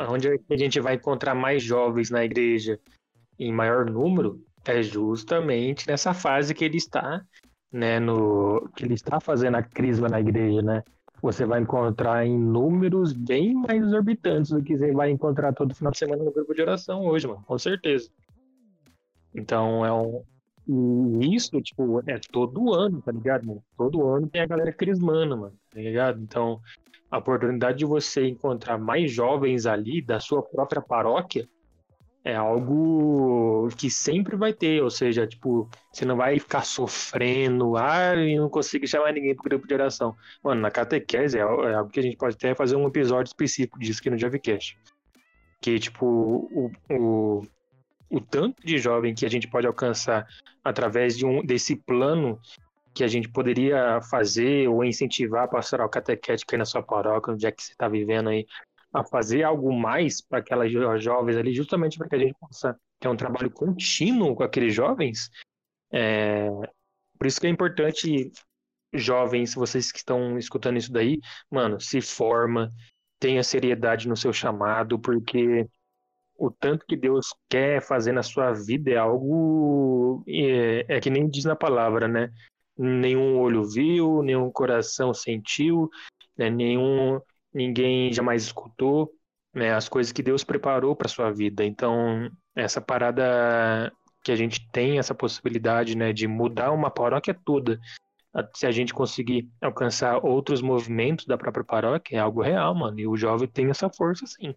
[0.09, 2.79] onde a gente vai encontrar mais jovens na igreja?
[3.39, 4.45] Em maior número?
[4.65, 7.25] É justamente nessa fase que ele está,
[7.73, 10.83] né, no que ele está fazendo a crisma na igreja, né?
[11.23, 15.93] Você vai encontrar em números bem mais exorbitantes do que você vai encontrar todo final
[15.93, 18.11] de semana no grupo de oração hoje, mano, com certeza.
[19.35, 20.23] Então é um.
[21.21, 23.65] Isso, tipo, é todo ano, tá ligado, mano?
[23.77, 26.21] Todo ano tem a galera crismana, mano, tá ligado?
[26.21, 26.61] Então,
[27.11, 31.49] a oportunidade de você encontrar mais jovens ali da sua própria paróquia
[32.25, 38.15] é algo que sempre vai ter, ou seja, tipo, você não vai ficar sofrendo, ah,
[38.17, 40.17] eu não consigo chamar ninguém pro grupo de oração.
[40.43, 43.79] Mano, na catequese é, é algo que a gente pode até fazer um episódio específico
[43.79, 44.79] disso aqui no Javicast.
[45.61, 47.43] Que, tipo, o, o,
[48.09, 50.27] o tanto de jovem que a gente pode alcançar
[50.63, 52.39] através de um, desse plano
[52.95, 57.47] que a gente poderia fazer ou incentivar a pastoral catequética aí na sua paróquia, onde
[57.47, 58.47] é que você está vivendo aí,
[58.93, 60.71] a fazer algo mais para aquelas
[61.03, 65.31] jovens ali, justamente para que a gente possa ter um trabalho contínuo com aqueles jovens.
[65.91, 66.49] É...
[67.19, 68.31] Por isso que é importante,
[68.93, 71.21] jovens, vocês que estão escutando isso daí,
[71.51, 72.71] mano, se forma,
[73.19, 75.67] tenha seriedade no seu chamado, porque
[76.37, 80.25] o tanto que Deus quer fazer na sua vida é algo.
[80.27, 82.31] É, é que nem diz na palavra, né?
[82.77, 85.89] Nenhum olho viu, nenhum coração sentiu,
[86.37, 86.51] né?
[86.51, 87.21] nenhum
[87.53, 89.13] ninguém jamais escutou,
[89.55, 91.65] né, as coisas que Deus preparou para sua vida.
[91.65, 93.93] Então, essa parada
[94.23, 97.79] que a gente tem essa possibilidade, né, de mudar uma paróquia toda,
[98.55, 102.99] se a gente conseguir alcançar outros movimentos da própria paróquia, é algo real, mano.
[102.99, 104.55] E o jovem tem essa força, sim.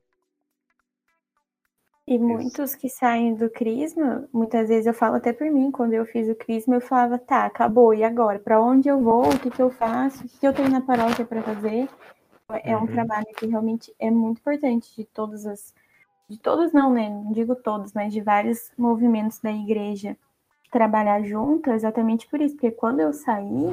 [2.08, 6.06] E muitos que saem do Crisma, muitas vezes eu falo até por mim, quando eu
[6.06, 8.38] fiz o Crisma, eu falava, tá, acabou, e agora?
[8.38, 9.28] Para onde eu vou?
[9.28, 10.24] O que, que eu faço?
[10.24, 11.90] O que, que eu tenho na paróquia para fazer?
[12.64, 12.88] É um uhum.
[12.88, 15.74] trabalho que realmente é muito importante de todas as.
[16.30, 17.10] De todos, não, né?
[17.10, 20.18] Não digo todos, mas de vários movimentos da igreja
[20.72, 22.56] trabalhar junto, exatamente por isso.
[22.56, 23.72] Porque quando eu saí,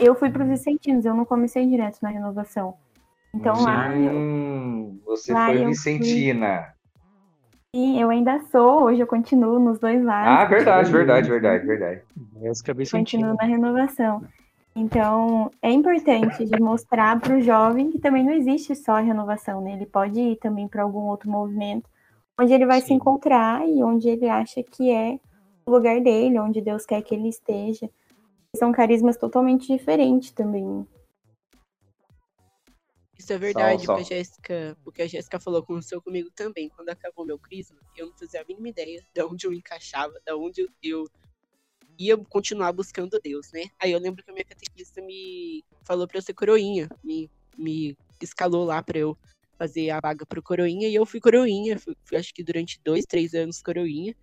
[0.00, 2.74] eu fui para os Vicentinos, eu não comecei direto na renovação.
[3.34, 3.96] Então Sim, lá.
[3.96, 6.62] Eu, você lá foi Vicentina.
[6.62, 6.74] Fui...
[7.74, 10.40] Sim, eu ainda sou, hoje eu continuo nos dois lados.
[10.40, 12.02] Ah, verdade, verdade, verdade, verdade.
[12.90, 14.22] Continuo na renovação.
[14.76, 19.60] Então, é importante de mostrar para o jovem que também não existe só a renovação,
[19.60, 19.74] né?
[19.74, 21.88] Ele pode ir também para algum outro movimento,
[22.38, 22.88] onde ele vai Sim.
[22.88, 25.20] se encontrar e onde ele acha que é
[25.64, 27.88] o lugar dele, onde Deus quer que ele esteja.
[28.56, 30.84] São carismas totalmente diferentes também.
[33.16, 34.02] Isso é verdade, só, só.
[34.02, 36.68] Jéssica, o que a Jéssica falou aconteceu comigo também.
[36.68, 40.32] Quando acabou meu crisma, eu não fazia a mínima ideia de onde eu encaixava, de
[40.34, 41.08] onde eu
[41.98, 43.64] ia continuar buscando Deus, né?
[43.80, 47.96] Aí eu lembro que a minha catequista me falou para eu ser coroinha, me, me
[48.20, 49.16] escalou lá para eu
[49.58, 53.34] fazer a vaga pro coroinha e eu fui coroinha, fui, acho que durante dois, três
[53.34, 54.14] anos coroinha.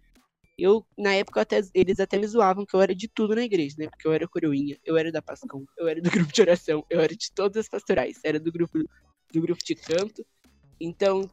[0.57, 3.75] Eu, na época, até, eles até me zoavam que eu era de tudo na igreja,
[3.79, 3.89] né?
[3.89, 6.99] Porque eu era coroinha, eu era da Pascom, eu era do grupo de oração, eu
[6.99, 8.77] era de todas as pastorais, era do grupo,
[9.33, 10.25] do grupo de canto.
[10.79, 11.27] Então,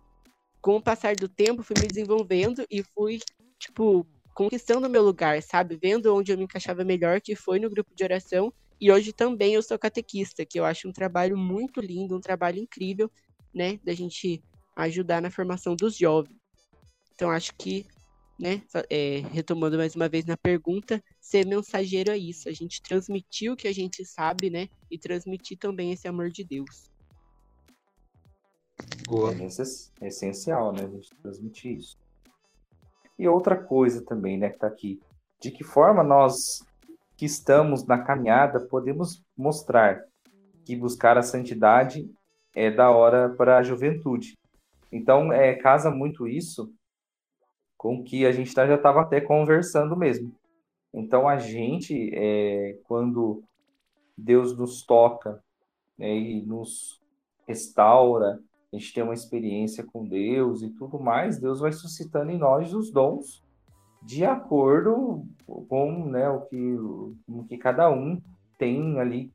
[0.63, 3.19] com o passar do tempo, fui me desenvolvendo e fui,
[3.59, 4.07] tipo,
[4.39, 5.77] conquistando meu lugar, sabe?
[5.83, 8.53] Vendo onde eu me encaixava melhor, que foi no grupo de oração.
[8.81, 12.61] E hoje também eu sou catequista, que eu acho um trabalho muito lindo, um trabalho
[12.61, 13.11] incrível,
[13.53, 13.81] né?
[13.83, 14.41] Da gente
[14.77, 16.37] ajudar na formação dos jovens.
[17.13, 17.85] Então acho que,
[18.39, 23.51] né, é, retomando mais uma vez na pergunta, ser mensageiro é isso, a gente transmitir
[23.51, 24.69] o que a gente sabe, né?
[24.89, 26.89] E transmitir também esse amor de Deus.
[29.05, 29.35] Boa.
[30.01, 30.85] É essencial, né?
[30.85, 31.99] A gente transmitir isso.
[33.19, 35.01] E outra coisa também, né, que tá aqui.
[35.41, 36.65] de que forma nós
[37.17, 40.05] que estamos na caminhada podemos mostrar
[40.65, 42.09] que buscar a santidade
[42.55, 44.39] é da hora para a juventude.
[44.91, 46.73] Então, é, casa muito isso
[47.77, 50.35] com que a gente tá, já estava até conversando mesmo.
[50.93, 53.43] Então, a gente, é, quando
[54.17, 55.43] Deus nos toca
[55.97, 57.01] né, e nos
[57.47, 58.41] restaura,
[58.73, 62.75] a gente tem uma experiência com Deus e tudo mais, Deus vai suscitando em nós
[62.75, 63.43] os dons
[64.03, 65.25] de acordo
[65.69, 66.77] com né, o, que,
[67.29, 68.21] o que cada um
[68.57, 69.33] tem ali,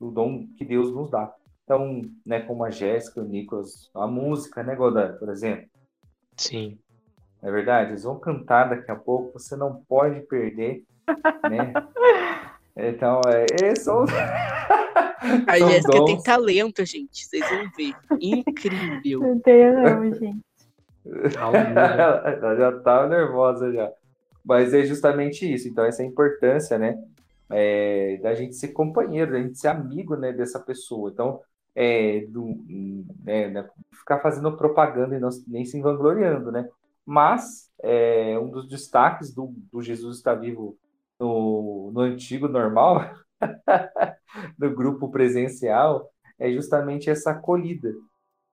[0.00, 1.34] o dom que Deus nos dá.
[1.64, 5.68] Então, né, como a Jéssica, o Nicolas, a música, né, Godard, por exemplo?
[6.36, 6.78] Sim.
[7.42, 10.84] É verdade, eles vão cantar daqui a pouco, você não pode perder,
[11.50, 11.72] né?
[12.78, 14.04] Então, é, é são...
[15.46, 16.04] A Jéssica dons...
[16.06, 17.94] tem talento, gente, vocês vão ver.
[18.20, 19.20] Incrível.
[19.20, 20.40] Não tenho não, gente.
[21.36, 23.90] Ela já tá nervosa já.
[24.44, 25.68] Mas é justamente isso.
[25.68, 26.98] Então, essa é importância, né?
[27.50, 31.10] É, da gente ser companheiro, da gente ser amigo, né, dessa pessoa.
[31.10, 31.40] Então,
[31.74, 32.56] é, do,
[33.22, 36.68] né, né, ficar fazendo propaganda e não, nem se vangloriando, né?
[37.04, 40.76] Mas é, um dos destaques do, do Jesus está vivo
[41.20, 43.10] no, no antigo normal,
[44.58, 47.92] do grupo presencial, é justamente essa acolhida.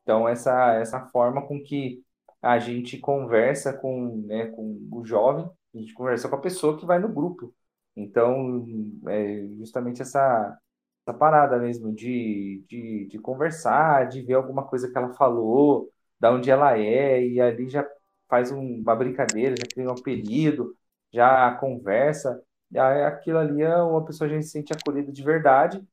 [0.03, 2.03] Então, essa, essa forma com que
[2.41, 6.85] a gente conversa com, né, com o jovem, a gente conversa com a pessoa que
[6.85, 7.53] vai no grupo.
[7.95, 8.65] Então,
[9.07, 10.57] é justamente essa,
[11.05, 16.31] essa parada mesmo de, de, de conversar, de ver alguma coisa que ela falou, da
[16.33, 17.87] onde ela é, e ali já
[18.29, 20.75] faz um, uma brincadeira, já cria um apelido,
[21.11, 22.41] já conversa.
[22.79, 25.83] Aquilo ali é uma pessoa já se sente acolhida de verdade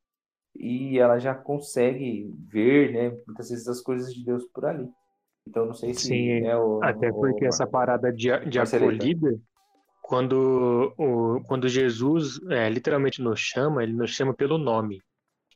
[0.54, 4.88] e ela já consegue ver, né, muitas vezes as coisas de Deus por ali.
[5.46, 6.82] Então não sei se Sim, é o.
[6.82, 7.48] Até porque o...
[7.48, 9.38] essa parada de, de acolhida,
[10.02, 15.00] quando, o, quando Jesus é, literalmente nos chama, ele nos chama pelo nome.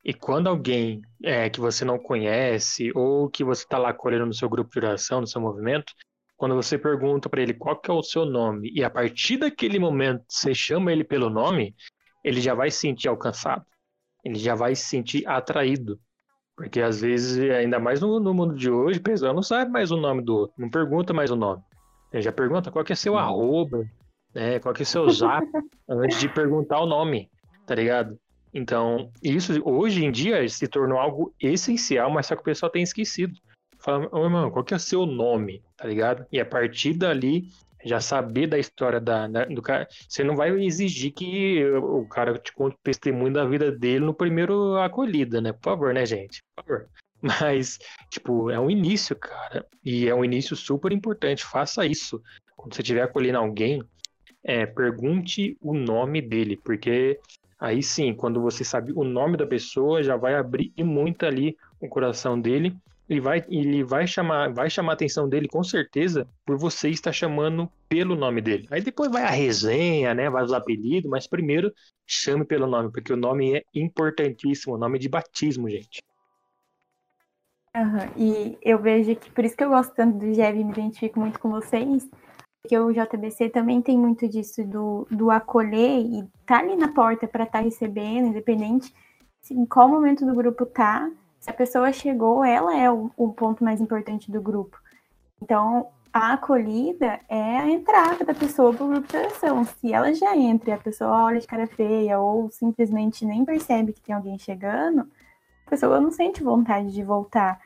[0.05, 4.35] E quando alguém é, que você não conhece, ou que você está lá acolhendo no
[4.35, 5.95] seu grupo de oração, no seu movimento,
[6.37, 9.79] quando você pergunta para ele qual que é o seu nome, e a partir daquele
[9.79, 11.75] momento você chama ele pelo nome,
[12.25, 13.65] ele já vai se sentir alcançado.
[14.25, 16.01] Ele já vai se sentir atraído.
[16.57, 19.91] Porque às vezes, ainda mais no, no mundo de hoje, o pessoal não sabe mais
[19.91, 21.63] o nome do outro, não pergunta mais o nome.
[22.13, 23.85] Ele já pergunta qual que é seu arroba,
[24.33, 24.61] né?
[24.61, 25.47] Qual que é seu zap,
[25.89, 27.29] antes de perguntar o nome,
[27.67, 28.19] tá ligado?
[28.53, 32.85] Então, isso hoje em dia se tornou algo essencial, mas só que o pessoal tem
[32.85, 33.35] esquecido.
[33.85, 36.25] Fala, ô irmão, qual que é o seu nome, tá ligado?
[36.33, 37.49] E a partir dali,
[37.85, 39.87] já saber da história da, da, do cara.
[40.09, 44.15] Você não vai exigir que o cara te conte o testemunho da vida dele no
[44.15, 45.53] primeiro acolhida, né?
[45.53, 46.43] Por favor, né, gente?
[46.57, 46.89] Por favor.
[47.21, 47.79] Mas,
[48.09, 49.67] tipo, é um início, cara.
[49.85, 51.45] E é um início super importante.
[51.45, 52.23] Faça isso.
[52.57, 53.83] Quando você estiver acolhendo alguém,
[54.43, 57.21] é, pergunte o nome dele, porque
[57.61, 61.87] aí sim, quando você sabe o nome da pessoa, já vai abrir muito ali o
[61.87, 62.75] coração dele
[63.09, 67.13] ele vai, ele vai chamar, vai chamar a atenção dele com certeza por você estar
[67.13, 68.67] chamando pelo nome dele.
[68.71, 70.31] Aí depois vai a resenha, né?
[70.31, 71.73] Vai os apelidos, mas primeiro
[72.07, 76.03] chame pelo nome, porque o nome é importantíssimo, o nome de batismo, gente.
[77.77, 78.13] Uhum.
[78.17, 81.19] E eu vejo que por isso que eu gosto tanto do GEV e me identifico
[81.19, 82.09] muito com vocês,
[82.63, 87.27] porque o JBC também tem muito disso do, do acolher e tá ali na porta
[87.27, 88.95] para estar tá recebendo, independente
[89.51, 91.11] em qual momento do grupo tá,
[91.45, 94.81] se a pessoa chegou, ela é o, o ponto mais importante do grupo.
[95.43, 99.63] Então, a acolhida é a entrada da pessoa para o grupo de oração.
[99.63, 103.93] Se ela já entra e a pessoa olha de cara feia ou simplesmente nem percebe
[103.93, 105.01] que tem alguém chegando,
[105.67, 107.61] a pessoa não sente vontade de voltar.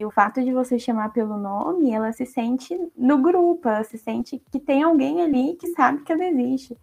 [0.00, 3.98] E o fato de você chamar pelo nome, ela se sente no grupo, ela se
[3.98, 6.78] sente que tem alguém ali que sabe que ela existe.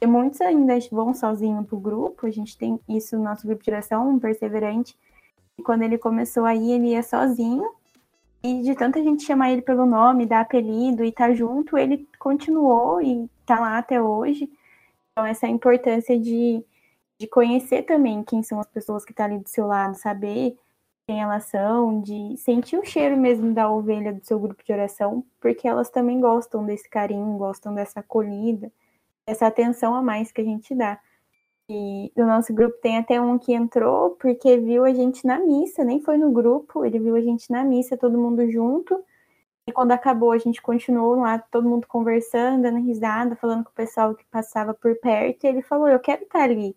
[0.00, 3.64] E muitos ainda vão sozinhos para o grupo, a gente tem isso no nosso grupo
[3.64, 4.96] de oração, um perseverante,
[5.60, 7.70] quando ele começou aí, ele ia sozinho.
[8.42, 13.00] E de tanta gente chamar ele pelo nome, dar apelido e tá junto, ele continuou
[13.02, 14.50] e tá lá até hoje.
[15.12, 16.64] Então, essa importância de,
[17.18, 20.56] de conhecer também quem são as pessoas que estão tá ali do seu lado, saber
[21.06, 25.24] quem elas são, de sentir o cheiro mesmo da ovelha do seu grupo de oração,
[25.40, 28.72] porque elas também gostam desse carinho, gostam dessa acolhida,
[29.26, 30.98] dessa atenção a mais que a gente dá.
[31.72, 35.84] E do nosso grupo tem até um que entrou porque viu a gente na missa,
[35.84, 39.00] nem foi no grupo, ele viu a gente na missa, todo mundo junto.
[39.68, 43.74] E quando acabou, a gente continuou lá, todo mundo conversando, dando risada, falando com o
[43.74, 45.44] pessoal que passava por perto.
[45.44, 46.74] E ele falou: Eu quero estar ali.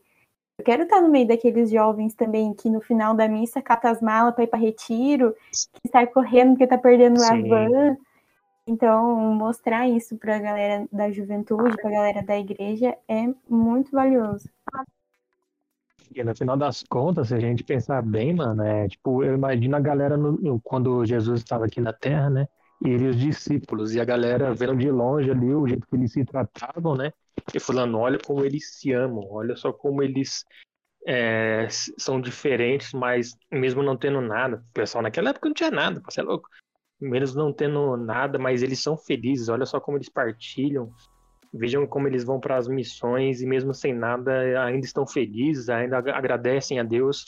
[0.60, 4.00] Eu quero estar no meio daqueles jovens também que no final da missa cata as
[4.00, 5.36] malas para ir para retiro,
[5.82, 7.26] que sai correndo porque tá perdendo Sim.
[7.26, 7.98] a van.
[8.66, 13.92] Então, mostrar isso para a galera da juventude, para a galera da igreja, é muito
[13.92, 14.50] valioso.
[16.16, 19.76] E no final das contas, se a gente pensar bem, mano, é tipo, eu imagino
[19.76, 22.48] a galera no, quando Jesus estava aqui na Terra, né?
[22.86, 25.96] E ele e os discípulos, e a galera vendo de longe ali o jeito que
[25.96, 27.12] eles se tratavam, né?
[27.54, 30.46] E falando, olha como eles se amam, olha só como eles
[31.06, 36.02] é, são diferentes, mas mesmo não tendo nada, o pessoal naquela época não tinha nada,
[36.06, 36.48] você é louco.
[37.04, 40.92] Menos não tendo nada, mas eles são felizes, olha só como eles partilham,
[41.54, 46.00] Vejam como eles vão para as missões e mesmo sem nada ainda estão felizes, ainda
[46.00, 47.24] agradecem a Deus.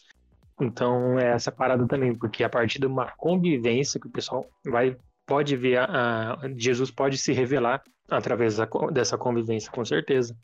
[0.59, 4.97] Então é essa parada também, porque a partir de uma convivência que o pessoal vai
[5.27, 10.35] pode ver a, a Jesus pode se revelar através da, dessa convivência, com certeza.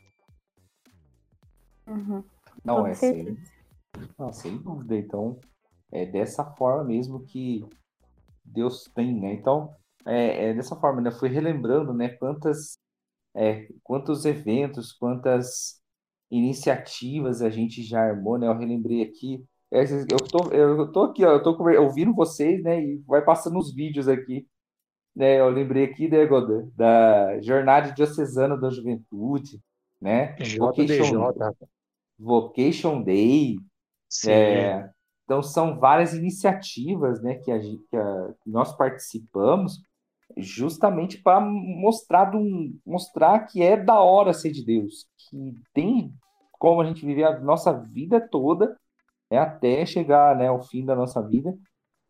[1.84, 2.22] Uhum.
[2.64, 3.36] Não, é sem,
[4.16, 4.96] não, sem dúvida.
[4.96, 5.40] Então,
[5.90, 7.64] é dessa forma mesmo que
[8.44, 9.34] Deus tem, né?
[9.34, 9.74] Então,
[10.06, 11.10] é, é dessa forma, né?
[11.10, 12.10] Eu fui relembrando, né?
[12.10, 12.78] Quantas
[13.34, 15.80] é, quantos eventos, quantas
[16.30, 18.46] iniciativas a gente já armou, né?
[18.46, 19.44] Eu relembrei aqui.
[19.70, 22.82] É, eu tô, eu tô aqui, ó, eu tô ouvindo vocês, né?
[22.82, 24.46] E vai passando os vídeos aqui.
[25.14, 29.60] Né, eu lembrei aqui, né, Godan, da Jornada Diocesana da Juventude,
[30.00, 30.34] né?
[30.58, 31.34] Vocation,
[32.18, 33.56] Vocation Day.
[34.26, 34.88] É,
[35.32, 39.82] então, são várias iniciativas né, que, a, que, a, que nós participamos
[40.36, 42.30] justamente para mostrar,
[42.84, 46.12] mostrar que é da hora ser de Deus, que tem
[46.52, 48.76] como a gente viver a nossa vida toda,
[49.30, 51.56] é até chegar né, ao fim da nossa vida,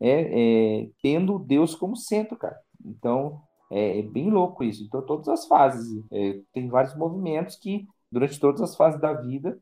[0.01, 2.57] é, é tendo Deus como centro, cara.
[2.85, 4.83] Então é, é bem louco isso.
[4.83, 9.57] Então todas as fases, é, tem vários movimentos que durante todas as fases da vida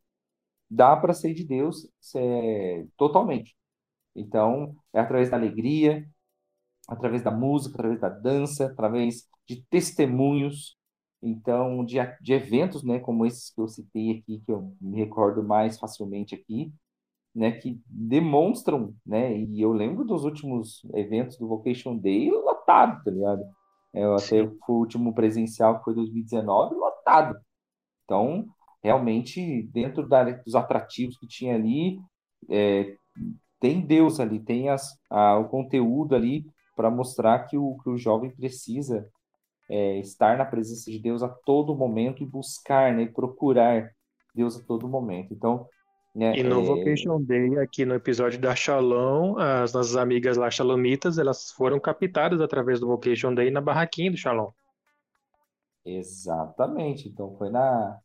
[0.71, 3.55] dá para ser de Deus é, totalmente.
[4.15, 6.07] Então é através da alegria,
[6.87, 10.77] através da música, através da dança, através de testemunhos,
[11.21, 15.43] então de, de eventos, né, como esses que eu citei aqui, que eu me recordo
[15.43, 16.73] mais facilmente aqui,
[17.35, 23.11] né, que demonstram, né, e eu lembro dos últimos eventos do Vocation Day lotado, tá
[23.11, 23.43] ligado?
[23.93, 27.37] Eu até foi o último presencial que foi 2019, lotado.
[28.05, 28.45] Então,
[28.83, 31.99] realmente, dentro da, dos atrativos que tinha ali,
[32.49, 32.95] é,
[33.59, 37.97] tem Deus ali, tem as, a, o conteúdo ali para mostrar que o, que o
[37.97, 39.07] jovem precisa
[39.69, 43.91] é, estar na presença de Deus a todo momento e buscar, né, procurar
[44.33, 45.33] Deus a todo momento.
[45.33, 45.67] Então,
[46.15, 46.63] né, e no é...
[46.63, 52.41] Vocation Day, aqui no episódio da Shalom, as nossas amigas lá shalomitas, elas foram captadas
[52.41, 54.49] através do Vocation Day na barraquinha do Shalom.
[55.85, 57.07] Exatamente.
[57.07, 57.99] Então foi na,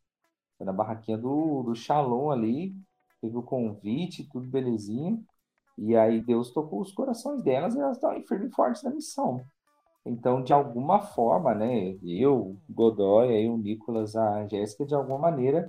[0.57, 2.75] foi na barraquinha do, do Shalom ali,
[3.21, 5.19] teve o convite, tudo belezinha.
[5.79, 9.45] E aí Deus tocou os corações delas e elas estão firmes e fortes na missão.
[10.07, 15.69] Então, de alguma forma, né, eu, Godoy, aí o Nicolas, a Jéssica, de alguma maneira,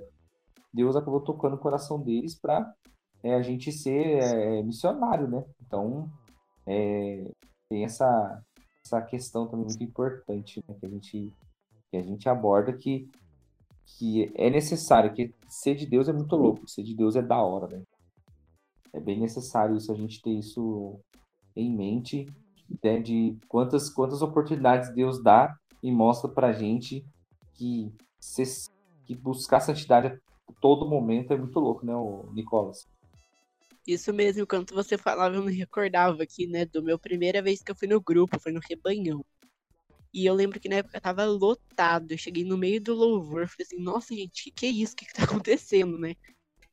[0.72, 2.72] Deus acabou tocando o coração deles para
[3.22, 5.44] é, a gente ser é, missionário, né?
[5.60, 6.08] Então,
[6.64, 7.30] é,
[7.68, 8.40] tem essa,
[8.84, 11.32] essa questão também muito importante né, que, a gente,
[11.90, 13.10] que a gente aborda que,
[13.96, 17.40] que é necessário, que ser de Deus é muito louco, ser de Deus é da
[17.42, 17.82] hora, né?
[18.92, 20.98] é bem necessário isso, a gente ter isso
[21.56, 22.26] em mente,
[22.82, 27.04] né, de quantas, quantas oportunidades Deus dá e mostra pra gente
[27.54, 27.92] que,
[29.06, 31.92] que buscar santidade a todo momento é muito louco, né,
[32.32, 32.86] Nicolas?
[33.86, 37.70] Isso mesmo, quando você falava, eu me recordava aqui, né, do meu primeira vez que
[37.70, 39.24] eu fui no grupo, foi no Rebanhão.
[40.18, 42.10] E eu lembro que na época tava lotado.
[42.10, 44.94] Eu cheguei no meio do louvor, falei assim, nossa, gente, que, que é isso?
[44.94, 46.16] O que, que tá acontecendo, né?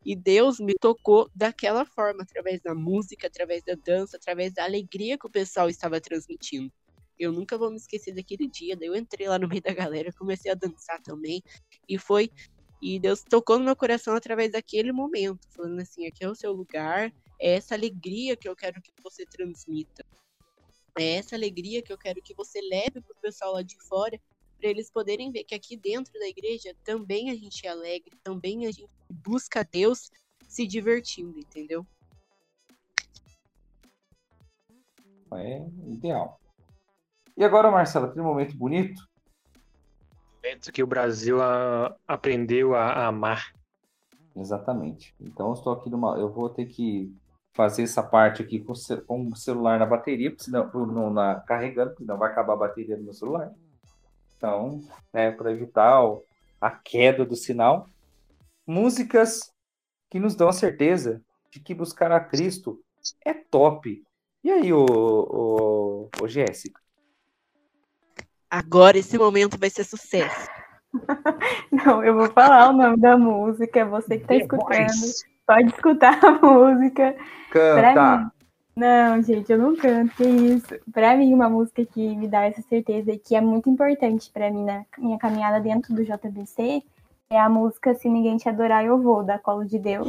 [0.04, 5.16] E Deus me tocou daquela forma, através da música, através da dança, através da alegria
[5.16, 6.74] que o pessoal estava transmitindo.
[7.20, 8.76] Eu nunca vou me esquecer daquele dia.
[8.76, 11.44] Daí eu entrei lá no meio da galera, comecei a dançar também.
[11.88, 12.32] E foi.
[12.82, 16.52] E Deus tocou no meu coração através daquele momento, falando assim: aqui é o seu
[16.52, 20.04] lugar, é essa alegria que eu quero que você transmita.
[20.98, 24.20] É essa alegria que eu quero que você leve para o pessoal lá de fora
[24.58, 28.66] para eles poderem ver que aqui dentro da igreja também a gente é alegre, também
[28.66, 30.10] a gente busca Deus
[30.48, 31.86] se divertindo, entendeu?
[35.34, 36.40] É ideal.
[37.36, 39.06] E agora, Marcelo, aquele momento bonito?
[40.36, 43.52] Momento que o Brasil a, aprendeu a, a, amar.
[44.36, 45.14] Exatamente.
[45.20, 46.18] Então, eu estou aqui numa.
[46.18, 47.14] Eu vou ter que
[47.56, 48.74] fazer essa parte aqui com,
[49.08, 52.58] com o celular na bateria, porque senão, não, na, carregando, porque senão vai acabar a
[52.58, 53.52] bateria do meu celular.
[54.36, 54.84] Então,
[55.14, 56.24] né, para evitar o,
[56.60, 57.88] a queda do sinal,
[58.68, 59.54] músicas
[60.10, 62.80] que nos dão a certeza de que buscar a Cristo
[63.26, 64.04] é top.
[64.44, 66.82] E aí, o, o, o Jéssica?
[68.50, 70.50] Agora esse momento vai ser sucesso.
[71.72, 73.86] Não, eu vou falar o nome da música.
[73.86, 74.90] Você que tá escutando,
[75.46, 77.16] pode escutar a música.
[77.52, 78.18] Canta.
[78.18, 78.28] mim.
[78.76, 80.76] Não, gente, eu não canto, que isso.
[80.92, 84.52] Pra mim, uma música que me dá essa certeza e que é muito importante pra
[84.52, 86.84] mim na minha caminhada dentro do JBC
[87.30, 90.08] é a música Se Ninguém Te Adorar Eu Vou, da Colo de Deus.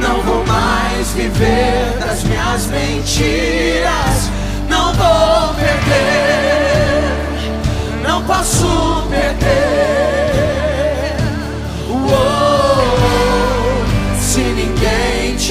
[0.00, 4.30] Não vou mais viver das minhas mentiras.
[4.68, 7.02] Não vou perder.
[8.06, 10.01] Não posso perder.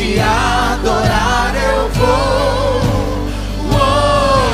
[0.02, 2.82] Te adorar, eu vou.
[3.70, 4.50] Uou,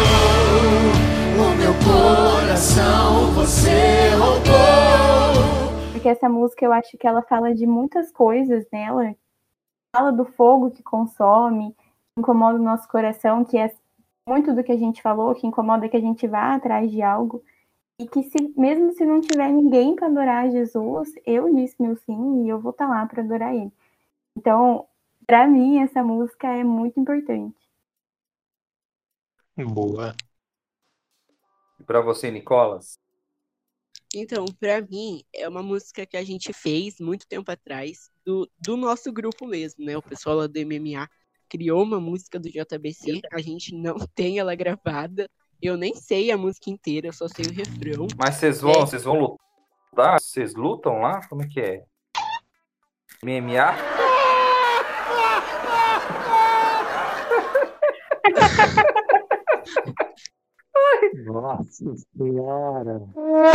[1.40, 5.94] o meu coração você roubou.
[5.94, 9.16] Porque essa música eu acho que ela fala de muitas coisas nela.
[9.96, 13.74] Fala do fogo que consome, que incomoda o nosso coração, que é
[14.28, 17.42] muito do que a gente falou, que incomoda que a gente vá atrás de algo.
[17.98, 22.44] E que se, mesmo se não tiver ninguém para adorar Jesus, eu disse meu sim
[22.44, 23.72] e eu vou estar lá para adorar ele.
[24.36, 24.86] Então,
[25.28, 27.56] para mim, essa música é muito importante.
[29.58, 30.16] Boa.
[31.80, 32.98] E pra você, Nicolas?
[34.16, 38.78] Então, pra mim, é uma música que a gente fez muito tempo atrás, do, do
[38.78, 39.98] nosso grupo mesmo, né?
[39.98, 41.10] O pessoal lá do MMA
[41.50, 45.30] criou uma música do JBC, a gente não tem ela gravada,
[45.62, 48.08] eu nem sei a música inteira, eu só sei o refrão.
[48.18, 49.38] Mas vocês vão, vocês vão
[49.92, 50.22] lutar?
[50.22, 51.28] Vocês lutam lá?
[51.28, 51.86] Como é que é?
[53.22, 53.97] MMA?
[61.26, 63.02] Nossa senhora.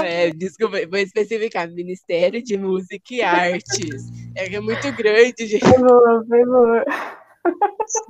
[0.04, 4.10] É, desculpa, vou especificar, Ministério de Música e Artes.
[4.36, 5.64] É que é muito grande, gente.
[5.64, 6.84] Foi boa, foi boa.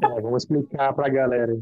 [0.05, 1.53] É, vamos explicar pra galera.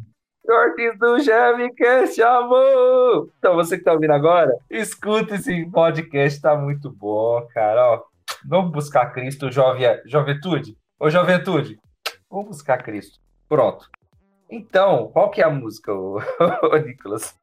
[0.47, 3.31] Cortes do Jamicast, amor!
[3.39, 7.93] Então, você que tá ouvindo agora, escuta esse podcast, tá muito bom, cara.
[7.93, 8.03] Ó,
[8.45, 10.77] vamos buscar Cristo, jovem, juventude?
[10.99, 11.79] Ô, juventude,
[12.29, 13.21] vamos buscar Cristo.
[13.49, 13.89] Pronto.
[14.51, 16.19] Então, qual que é a música, ô,
[16.73, 17.39] ô Nicolas?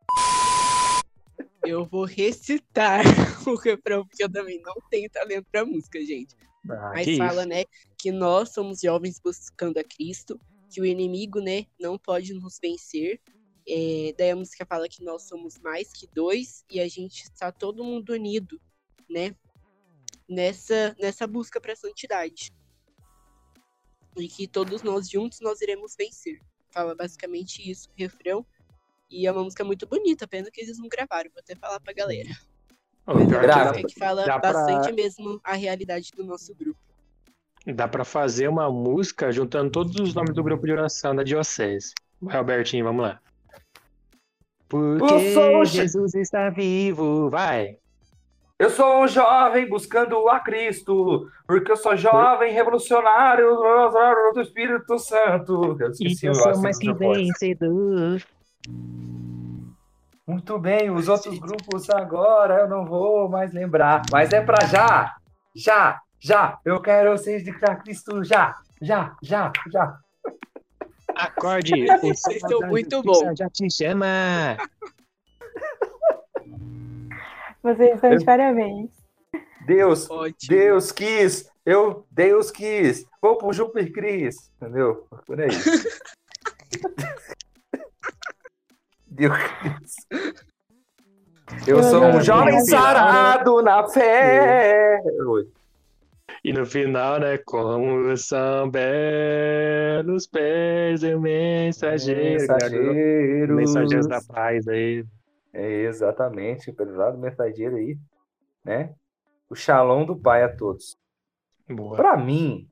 [1.64, 3.02] Eu vou recitar
[3.48, 6.36] o refrão, porque eu também não tenho talento pra música, gente.
[6.70, 7.50] Ah, Mas fala, isso.
[7.50, 7.64] né,
[7.98, 10.40] que nós somos jovens buscando a Cristo,
[10.70, 13.22] que o inimigo, né, não pode nos vencer.
[13.68, 17.52] É, daí a música fala que nós somos mais que dois e a gente está
[17.52, 18.60] todo mundo unido,
[19.10, 19.34] né,
[20.28, 22.52] nessa, nessa busca para santidade.
[24.18, 26.42] E que todos nós juntos nós iremos vencer.
[26.70, 28.46] Fala basicamente isso, o refrão.
[29.10, 31.94] E é uma música muito bonita, pena que eles não gravaram, vou até falar pra
[31.94, 32.30] galera.
[33.06, 36.80] Mas é uma música que fala dá pra- bastante mesmo a realidade do nosso grupo.
[37.66, 41.94] dá pra fazer uma música juntando todos os nomes do grupo de oração da Diocese.
[42.22, 43.22] Vai, Albertinho, vamos lá.
[44.68, 47.78] Porque Jesus está vivo, vai.
[48.60, 53.56] Eu sou um jovem buscando a Cristo, porque eu sou jovem revolucionário
[54.34, 55.78] do Espírito Santo.
[55.80, 58.20] Eu esqueci eu o sou mais que vencedor.
[60.26, 65.16] Muito bem, os outros grupos agora eu não vou mais lembrar, mas é pra já,
[65.56, 66.60] já, já.
[66.66, 70.00] Eu quero ser de Cristo já, já, já, já.
[71.16, 73.36] Acorde, Vocês estão muito bom.
[73.36, 74.58] já te chama.
[77.76, 78.90] Vocês estão de Eu- parabéns.
[79.66, 80.38] Deus, Ótimo.
[80.50, 85.06] Deus quis, eu, Deus quis, vou pro Júpiter Cris, entendeu?
[85.26, 85.50] Por aí.
[89.10, 89.96] Deus quis.
[91.68, 95.02] Eu Eu sou um jovem sarado na fé.
[96.44, 97.38] E no final, né?
[97.46, 102.40] Como são belos pés do mensageiro.
[102.42, 103.56] Mensageiros.
[103.56, 105.04] Mensageiros da paz aí.
[105.58, 107.98] É exatamente, pesado mensageiro aí,
[108.64, 108.94] né?
[109.50, 110.96] O Shalom do Pai a todos.
[111.68, 111.96] Boa.
[111.96, 112.68] Pra mim,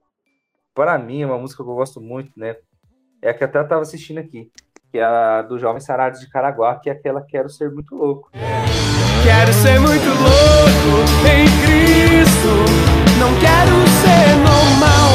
[0.71, 2.55] pra mim, é uma música que eu gosto muito, né?
[3.23, 4.51] É a que até eu tava assistindo aqui,
[4.91, 8.29] que é a do Jovem Sarado de Caraguá, que é aquela Quero Ser Muito Louco.
[8.31, 12.53] Quero ser muito louco em Cristo.
[13.19, 15.09] Não quero ser normal.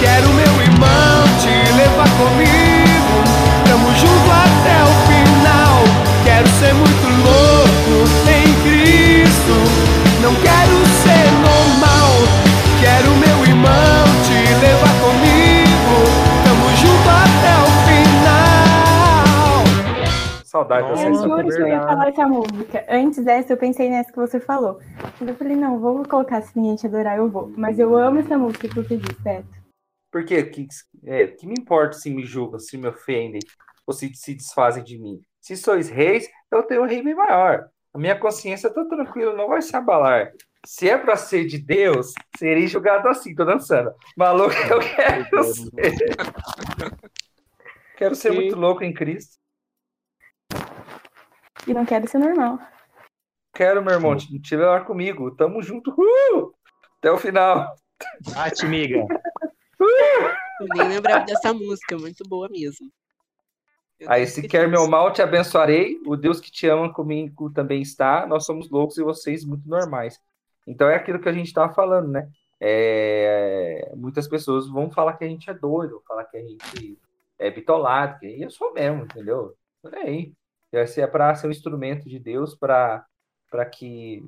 [0.00, 2.63] Quero meu irmão te levar comigo.
[6.64, 9.56] Ser muito louco em Cristo.
[10.22, 12.08] Não quero ser normal.
[12.80, 15.96] Quero meu irmão te levar comigo.
[16.44, 18.44] Tamo junto até o final.
[20.44, 22.86] Saudade dessa Eu Nossa, juro que eu ia falar essa música.
[22.88, 24.80] Antes dessa, eu pensei nessa que você falou.
[25.20, 27.52] Eu falei, não, vou colocar se ninguém te adorar, eu vou.
[27.56, 29.48] Mas eu amo essa música que você disse, Beto.
[30.10, 30.66] Porque que,
[31.04, 33.40] é, que me importa se me julgam, se me ofendem,
[33.86, 35.20] ou se se desfazem de mim?
[35.44, 37.68] Se sois reis, eu tenho um rei bem maior.
[37.92, 40.32] A minha consciência está tranquila, não vai se abalar.
[40.64, 43.92] Se é para ser de Deus, serei julgado assim, tô dançando.
[44.16, 46.16] Maluco, eu quero ser.
[47.94, 49.36] Quero ser muito louco em Cristo.
[51.66, 52.58] E não quero ser normal.
[53.54, 55.30] Quero, meu irmão, te, te levar comigo.
[55.36, 55.90] Tamo junto.
[55.90, 56.54] Uh!
[57.00, 57.76] Até o final.
[58.32, 59.06] Bate, miga.
[59.78, 62.90] Eu nem lembrava dessa música, muito boa mesmo.
[64.04, 66.00] Eu Aí, se esqueci quer meu mal, te abençoarei.
[66.06, 68.26] O Deus que te ama comigo também está.
[68.26, 70.20] Nós somos loucos e vocês muito normais.
[70.66, 72.30] Então é aquilo que a gente estava falando, né?
[72.60, 76.98] É, Muitas pessoas vão falar que a gente é doido, falar que a gente
[77.38, 79.54] é bitolado, que eu sou mesmo, entendeu?
[79.82, 80.32] Por aí.
[80.86, 83.04] Se é para ser um instrumento de Deus para
[83.50, 84.20] para que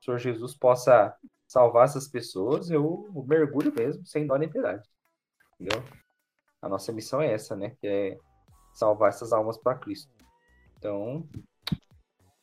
[0.00, 1.14] o Senhor Jesus possa
[1.46, 4.88] salvar essas pessoas, eu mergulho mesmo, sem dó nem piedade.
[5.54, 5.84] Entendeu?
[6.60, 7.76] A nossa missão é essa, né?
[7.80, 8.18] Que é
[8.74, 10.10] salvar essas almas para Cristo.
[10.78, 11.26] Então,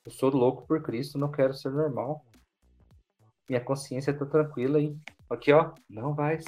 [0.06, 2.26] eu sou louco por Cristo, não quero ser normal.
[3.50, 4.96] Minha consciência tá tranquila e
[5.30, 6.40] aqui, ó, não vai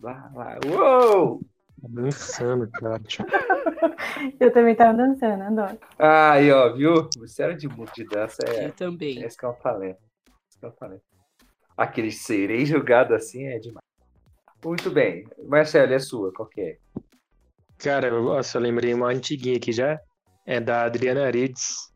[0.00, 0.58] lá, lá.
[0.66, 1.40] Uou!
[1.78, 3.02] Dançando, cara.
[4.40, 5.78] Eu também tava dançando, adoro.
[5.98, 7.08] Aí, ó, viu?
[7.18, 9.22] Você era de muito de dança, é, Eu também.
[9.22, 10.00] esse que é um talento.
[10.48, 11.04] Esse que é um talento.
[11.76, 13.84] Aquele serei julgado assim é demais.
[14.64, 15.28] Muito bem.
[15.44, 16.78] Marcelo, é sua, qual que é?
[17.78, 20.00] Cara, nossa, eu lembrei uma antiguinha aqui já.
[20.44, 21.92] É da Adriana Arides.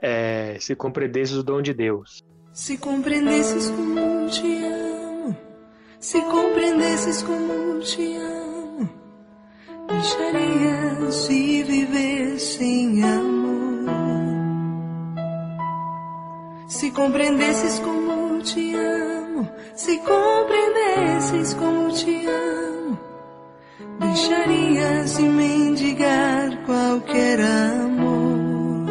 [0.00, 2.22] É, se compreendesse o dom de Deus.
[2.52, 5.36] Se compreendesses como te amo,
[5.98, 8.90] se compreendesses como te amo,
[9.88, 13.52] deixarias de viver sem amor.
[16.68, 22.71] Se compreendesses como te amo, se compreendesses como te amo,
[24.02, 28.86] deixarias de mendigar qualquer amor.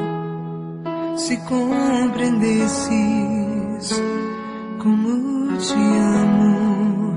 [1.17, 4.01] Se compreendesses
[4.79, 7.13] como te amo,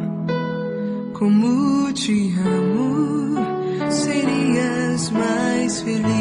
[1.14, 3.36] como te amo,
[3.90, 6.14] serias mais feliz.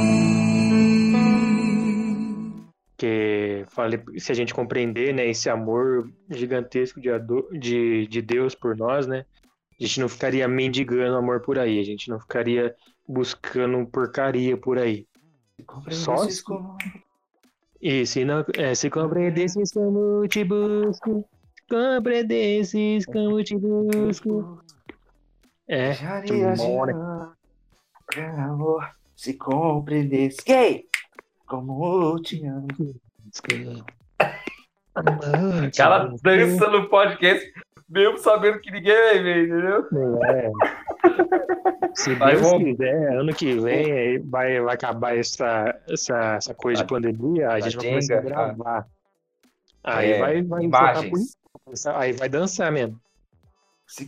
[2.98, 7.10] Que fale, se a gente compreender, né, esse amor gigantesco de,
[7.60, 9.26] de, de Deus por nós, né?
[9.84, 12.74] A gente não ficaria mendigando amor por aí, a gente não ficaria
[13.06, 15.06] buscando porcaria por aí.
[15.92, 16.78] Só se- como-
[17.82, 21.28] E se não é, se compreendesses como te busco,
[21.70, 24.62] compreendesses como te busco.
[25.68, 27.34] É, de demora.
[28.38, 30.38] amor, se compreendesse.
[30.48, 30.86] Gay!
[31.46, 32.68] Como te amo.
[35.78, 37.52] Ela dança no podcast,
[37.94, 39.88] mesmo sabendo que ninguém vai ver, entendeu?
[40.26, 40.52] É.
[41.96, 42.64] Se Vai, Deus vamos.
[42.64, 47.50] quiser, ano que vem aí vai, vai acabar essa, essa, essa coisa A- de pandemia,
[47.50, 48.88] a a gente vai começar a gravar.
[49.84, 51.36] Aí É, vai, vai imagens.
[51.66, 53.00] por- Aí vai dançar mesmo.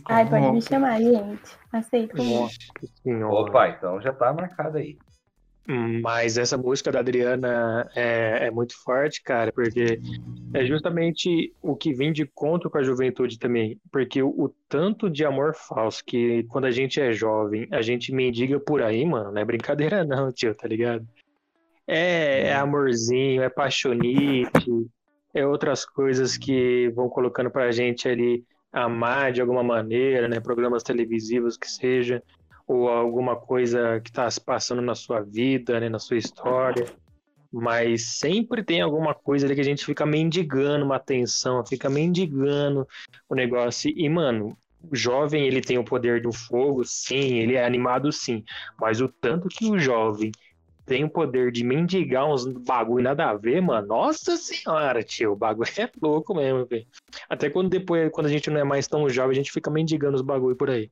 [0.08, 1.56] Ai, pode me chamar, gente.
[1.72, 2.16] Aceito.
[2.16, 2.54] Nossa
[3.02, 3.34] senhora.
[3.34, 4.98] Opa, então já tá marcado aí.
[6.00, 10.00] Mas essa música da Adriana é, é muito forte, cara, porque
[10.54, 13.80] é justamente o que vem de contra com a juventude também.
[13.90, 18.12] Porque o, o tanto de amor falso que quando a gente é jovem, a gente
[18.12, 21.06] mendiga por aí, mano, não é brincadeira não, tio, tá ligado?
[21.86, 24.70] É, é amorzinho, é paixonite,
[25.34, 30.38] é outras coisas que vão colocando pra gente ali amar de alguma maneira, né?
[30.38, 32.22] Programas televisivos que seja
[32.66, 36.86] ou alguma coisa que está se passando na sua vida, né, na sua história.
[37.52, 42.86] Mas sempre tem alguma coisa ali que a gente fica mendigando uma atenção, fica mendigando
[43.28, 43.90] o negócio.
[43.94, 44.56] E, mano,
[44.90, 48.44] o jovem, ele tem o poder do fogo, sim, ele é animado, sim.
[48.80, 50.32] Mas o tanto que o jovem
[50.84, 53.86] tem o poder de mendigar uns bagulho nada a ver, mano.
[53.88, 56.86] Nossa senhora, tio, o bagulho é louco mesmo, velho.
[57.28, 60.16] Até quando depois, quando a gente não é mais tão jovem, a gente fica mendigando
[60.16, 60.90] os bagulho por aí.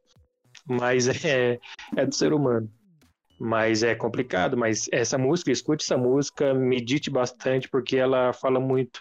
[0.67, 1.59] Mas é,
[1.97, 2.71] é do ser humano.
[3.39, 4.57] Mas é complicado.
[4.57, 9.01] Mas essa música, escute essa música, medite bastante, porque ela fala muito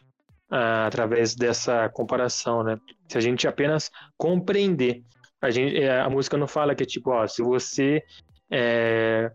[0.49, 2.77] ah, através dessa comparação, né?
[3.07, 5.03] Se a gente apenas compreender,
[5.41, 8.03] a, gente, é, a música não fala que é tipo, ó, se você
[8.51, 9.31] é,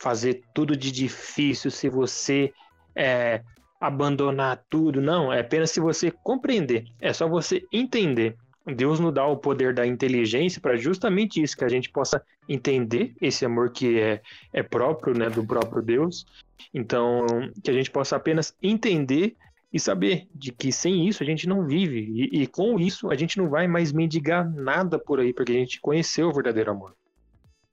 [0.00, 2.52] fazer tudo de difícil, se você
[2.94, 3.42] é,
[3.80, 8.36] abandonar tudo, não, é apenas se você compreender, é só você entender.
[8.74, 13.14] Deus nos dá o poder da inteligência para justamente isso, que a gente possa entender
[13.20, 14.20] esse amor que é,
[14.52, 16.26] é próprio, né, do próprio Deus.
[16.74, 17.26] Então,
[17.62, 19.36] que a gente possa apenas entender
[19.72, 22.00] e saber de que sem isso a gente não vive.
[22.00, 25.56] E, e com isso a gente não vai mais mendigar nada por aí, porque a
[25.56, 26.96] gente conheceu o verdadeiro amor.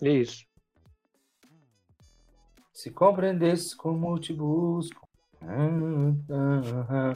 [0.01, 0.45] É isso.
[2.71, 5.07] Se compreendesse como te busco.
[5.41, 7.15] Hum, hum, hum.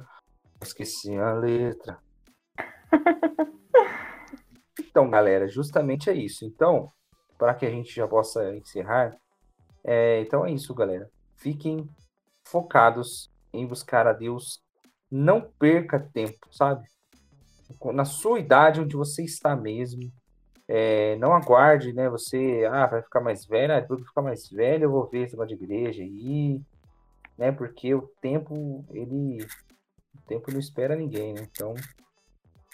[0.61, 1.99] Esqueci a letra.
[4.97, 6.43] Então, galera, justamente é isso.
[6.43, 6.91] Então,
[7.37, 9.15] para que a gente já possa encerrar,
[9.85, 11.07] é, então é isso, galera.
[11.35, 11.87] Fiquem
[12.43, 14.59] focados em buscar a Deus.
[15.11, 16.83] Não perca tempo, sabe?
[17.93, 20.11] Na sua idade, onde você está mesmo.
[20.67, 22.09] É, não aguarde, né?
[22.09, 25.27] Você, ah, vai ficar mais velho, ah, depois que ficar mais velho, eu vou ver
[25.27, 26.59] esse de igreja aí,
[27.37, 27.51] né?
[27.51, 29.45] Porque o tempo, ele.
[30.15, 31.47] O tempo não espera ninguém, né?
[31.51, 31.75] Então,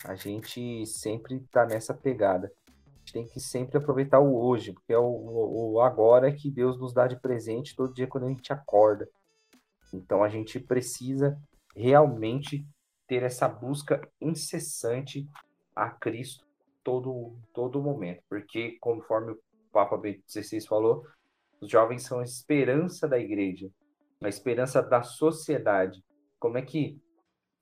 [0.06, 2.52] a gente sempre tá nessa pegada.
[2.68, 6.50] A gente tem que sempre aproveitar o hoje, porque é o, o, o agora que
[6.50, 9.10] Deus nos dá de presente todo dia quando a gente acorda.
[9.94, 11.38] Então, a gente precisa
[11.76, 12.66] realmente
[13.08, 15.28] ter essa busca incessante
[15.76, 16.46] a Cristo
[16.84, 19.40] todo todo momento, porque conforme o
[19.72, 21.06] Papa Bento XVI falou,
[21.62, 23.70] os jovens são a esperança da igreja,
[24.22, 26.04] a esperança da sociedade.
[26.40, 27.02] Como é que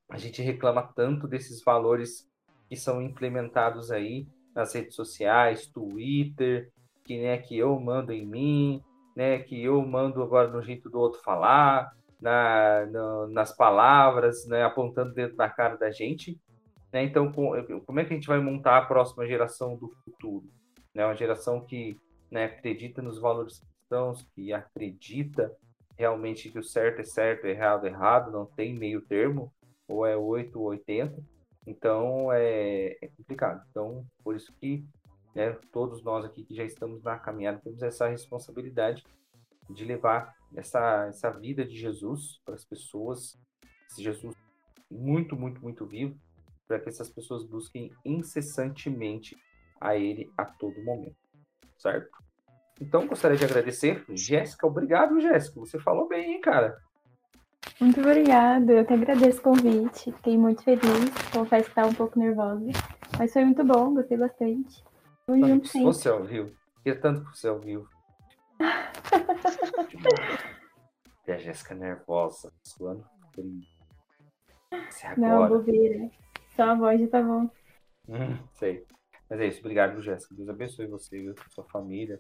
[0.10, 2.31] a gente reclama tanto desses valores
[2.72, 6.72] que são implementados aí nas redes sociais, Twitter,
[7.04, 8.82] que né, que eu mando em mim,
[9.14, 11.92] né, que eu mando agora no jeito do outro falar,
[12.22, 16.40] na, na, nas palavras, né, apontando dentro da cara da gente.
[16.94, 17.04] Né?
[17.04, 17.52] Então, com,
[17.86, 20.46] como é que a gente vai montar a próxima geração do futuro?
[20.96, 21.04] Né?
[21.06, 22.00] Uma geração que
[22.32, 25.54] né, acredita nos valores cristãos, que acredita
[25.98, 29.52] realmente que o certo é certo, errado é errado, não tem meio termo,
[29.90, 31.22] ou é 8 ou 80.
[31.66, 33.64] Então, é, é complicado.
[33.70, 34.86] Então, por isso que
[35.36, 39.04] né, todos nós aqui que já estamos na caminhada temos essa responsabilidade
[39.70, 43.40] de levar essa, essa vida de Jesus para as pessoas,
[43.90, 44.36] esse Jesus
[44.90, 46.20] muito, muito, muito vivo,
[46.68, 49.38] para que essas pessoas busquem incessantemente
[49.80, 51.16] a Ele a todo momento,
[51.78, 52.22] certo?
[52.80, 54.04] Então, gostaria de agradecer.
[54.10, 55.60] Jéssica, obrigado, Jéssica.
[55.60, 56.78] Você falou bem, hein, cara?
[57.80, 58.74] Muito obrigada.
[58.74, 60.12] Eu que agradeço o convite.
[60.12, 61.10] Fiquei muito feliz.
[61.32, 62.68] Confesso que estava um pouco nervosa.
[63.18, 64.84] Mas foi muito bom, gostei bastante.
[65.26, 66.10] Tamo junto sempre.
[66.10, 66.52] ao vivo.
[66.84, 67.88] Queria tanto que ao vivo.
[71.28, 73.62] e a Jéssica nervosa, suando frio.
[74.72, 76.10] É Não, bobeira.
[76.56, 77.50] Só a voz já tá bom.
[78.08, 78.86] Hum, sei.
[79.30, 79.60] Mas é isso.
[79.60, 80.36] Obrigado, Jéssica.
[80.36, 81.36] Deus abençoe você, viu?
[81.50, 82.20] sua família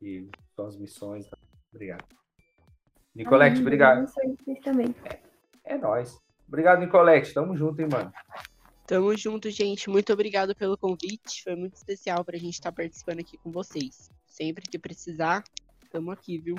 [0.00, 1.28] e suas missões.
[1.72, 2.04] Obrigado.
[3.16, 3.62] Nicolete, Amém.
[3.62, 4.12] obrigado.
[4.62, 4.94] Também.
[5.64, 6.18] É nóis.
[6.46, 7.32] Obrigado, Nicolete.
[7.34, 8.12] Tamo junto, hein, mano.
[8.86, 9.90] Tamo junto, gente.
[9.90, 11.42] Muito obrigado pelo convite.
[11.42, 14.10] Foi muito especial pra gente estar participando aqui com vocês.
[14.26, 15.42] Sempre que precisar,
[15.90, 16.56] tamo aqui, viu?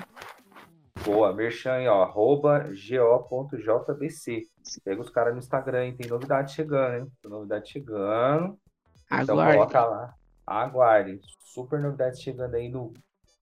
[1.04, 4.42] Boa, merchan aí, ó, arroba go.jbc.
[4.84, 5.96] Pega os caras no Instagram, hein?
[5.96, 7.12] Tem novidade chegando, hein?
[7.22, 8.58] Tem novidade chegando.
[9.06, 9.56] Então Aguarde.
[9.56, 10.14] coloca lá.
[10.46, 11.20] Aguarde.
[11.40, 12.92] Super novidade chegando aí no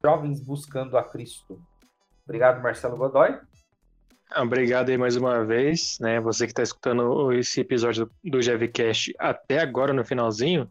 [0.04, 1.60] Jovens Buscando a Cristo.
[2.26, 3.38] Obrigado, Marcelo Godoy.
[4.28, 6.20] Ah, Obrigado aí mais uma vez, né?
[6.20, 10.70] Você que está escutando esse episódio do, GVCast até agora no finalzinho,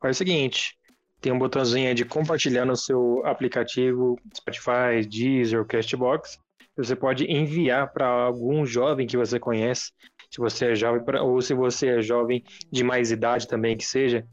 [0.00, 0.78] faz o seguinte:
[1.20, 6.38] tem um botãozinho de compartilhar no seu aplicativo Spotify, Deezer, Castbox.
[6.76, 9.92] Você pode enviar para algum jovem que você conhece,
[10.30, 12.42] se você é jovem, ou se você é jovem
[12.72, 14.26] de mais idade também que seja,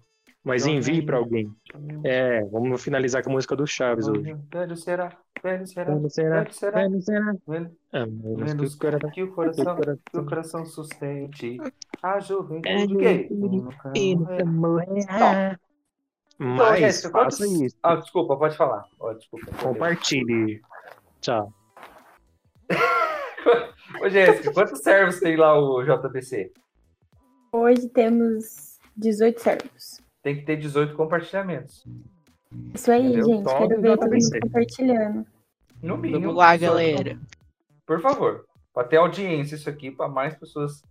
[0.43, 1.53] mas envie para alguém.
[2.03, 4.35] É, vamos finalizar com a música do Chaves hoje.
[4.51, 7.35] Velho será, velho será, Velho será, velho será, velho será.
[7.47, 10.65] velho, Ah, menos menos que o coração- que o coração, que o que o coração
[10.65, 11.57] sustente
[12.01, 13.27] a juventude gay.
[13.29, 14.85] Nunca morrer.
[14.87, 15.57] Então,
[16.39, 17.77] Mas faça isso.
[17.83, 18.85] Ah, desculpa, pode falar.
[19.15, 19.45] Desculpa.
[19.61, 20.59] Compartilhe.
[21.21, 21.53] Tchau.
[24.03, 26.51] Ô, Jéssica, quantos servos tem lá o JBC?
[27.51, 30.01] Hoje temos 18 servos.
[30.21, 31.83] Tem que ter 18 compartilhamentos.
[32.73, 33.25] Isso aí, Entendeu?
[33.25, 33.43] gente.
[33.43, 35.25] Só Quero do ver todo mundo compartilhando.
[35.81, 36.21] No mínimo.
[36.21, 37.19] Vamos lá, galera.
[37.85, 40.81] Por favor, para ter audiência isso aqui, para mais pessoas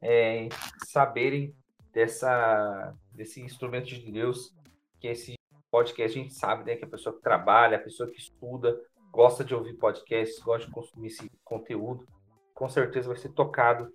[0.00, 0.48] é,
[0.86, 1.54] saberem
[1.92, 4.54] dessa, desse instrumento de Deus,
[4.98, 5.34] que é esse
[5.70, 6.76] podcast, a gente sabe, né?
[6.76, 8.80] Que a pessoa que trabalha, a pessoa que estuda,
[9.12, 12.06] gosta de ouvir podcasts, gosta de consumir esse conteúdo,
[12.54, 13.92] com certeza vai ser tocado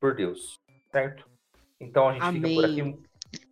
[0.00, 0.58] por Deus,
[0.90, 1.28] certo?
[1.80, 2.80] Então a gente fica por Amém.
[2.80, 3.02] aqui.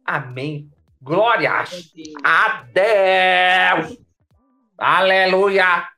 [0.04, 0.70] Amém.
[1.00, 1.92] Glórias
[2.24, 3.98] a Deus!
[4.78, 5.88] Aleluia!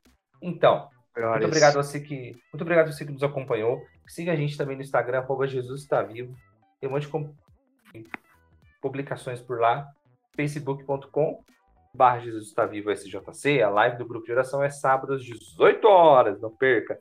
[0.41, 3.81] Então, muito obrigado a você que, muito obrigado a você que nos acompanhou.
[4.07, 6.35] Siga a gente também no Instagram, arroba Jesus está vivo.
[6.79, 7.33] Tem um monte de com-
[8.81, 9.87] publicações por lá.
[10.35, 11.43] facebook.com
[11.93, 13.61] barra Jesus está vivo SJC.
[13.61, 16.99] A live do grupo de oração é sábado às 18 horas, não perca.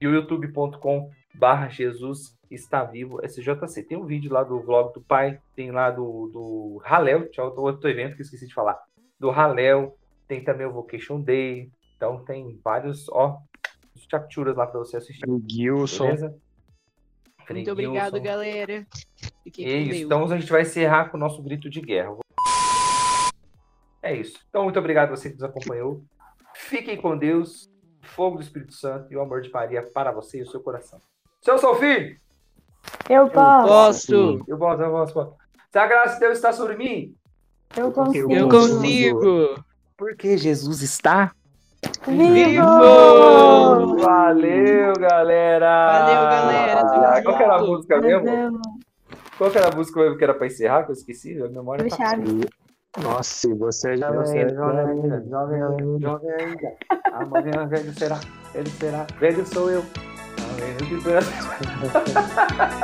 [0.00, 3.82] E o youtube.com barra Jesus está vivo SJC.
[3.82, 7.62] Tem um vídeo lá do vlog do pai, tem lá do, do Halel, tinha outro,
[7.62, 8.80] outro evento que eu esqueci de falar.
[9.18, 13.38] Do Halel, tem também o Vocation Day, Então tem vários, ó,
[14.06, 15.28] capturas lá para você assistir.
[15.28, 16.06] O Gilson.
[16.06, 16.38] Beleza?
[17.50, 18.86] Muito obrigado, galera.
[19.42, 19.90] Fiquem É com isso.
[19.90, 20.02] Deus.
[20.02, 22.16] Então a gente vai encerrar com o nosso grito de guerra.
[24.02, 24.38] É isso.
[24.48, 26.04] Então, muito obrigado a você que nos acompanhou.
[26.54, 27.70] Fiquem com Deus,
[28.02, 31.00] fogo do Espírito Santo e o amor de Maria para você e o seu coração.
[31.40, 32.18] Seu sou filho!
[33.08, 33.68] Eu posso.
[33.68, 34.44] Posso!
[34.48, 35.32] Eu posso, eu posso, posso.
[35.70, 37.14] Se a graça de Deus está sobre mim,
[37.76, 38.32] Eu consigo.
[38.32, 39.64] Eu consigo!
[39.96, 41.32] porque Jesus está.
[42.06, 42.64] Vivo!
[43.98, 45.92] Valeu, galera!
[45.92, 46.80] Valeu, galera.
[46.80, 48.28] Ah, Qual que era a música mesmo?
[48.28, 48.60] Arrasamos.
[49.36, 50.84] Qual que era a música mesmo que era pra encerrar?
[50.84, 52.46] Que eu esqueci, a memória tá Chaves.
[53.02, 56.72] Nossa, e você já Você é jovem ainda, jovem ainda, jovem ainda.
[57.12, 58.20] Amanhã velho será,
[58.52, 59.84] velho será, velho sou eu.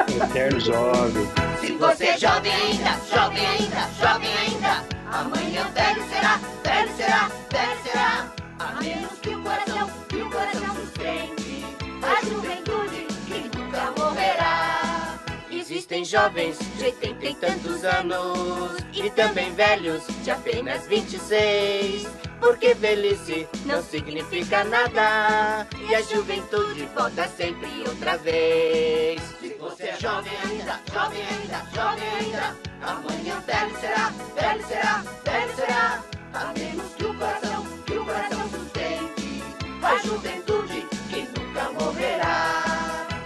[0.09, 1.29] Eterno jovem.
[1.61, 7.83] Se você é jovem ainda, jovem ainda, jovem ainda, amanhã velho será, velho será, velho
[7.83, 8.27] será.
[8.59, 11.65] A menos que o coração, que o coração sustente
[12.03, 15.19] a juventude que nunca morrerá.
[15.51, 22.09] Existem jovens de 80 e tantos anos e também velhos de apenas 26.
[22.41, 29.21] Porque velhice não significa nada e a juventude volta sempre outra vez.
[29.41, 35.55] Se você é jovem ainda, jovem ainda, jovem ainda, amanhã velho será, velho será, velho
[35.55, 36.03] será.
[36.33, 39.21] A menos que o coração, que o coração sustente
[39.83, 42.63] a juventude que nunca morrerá.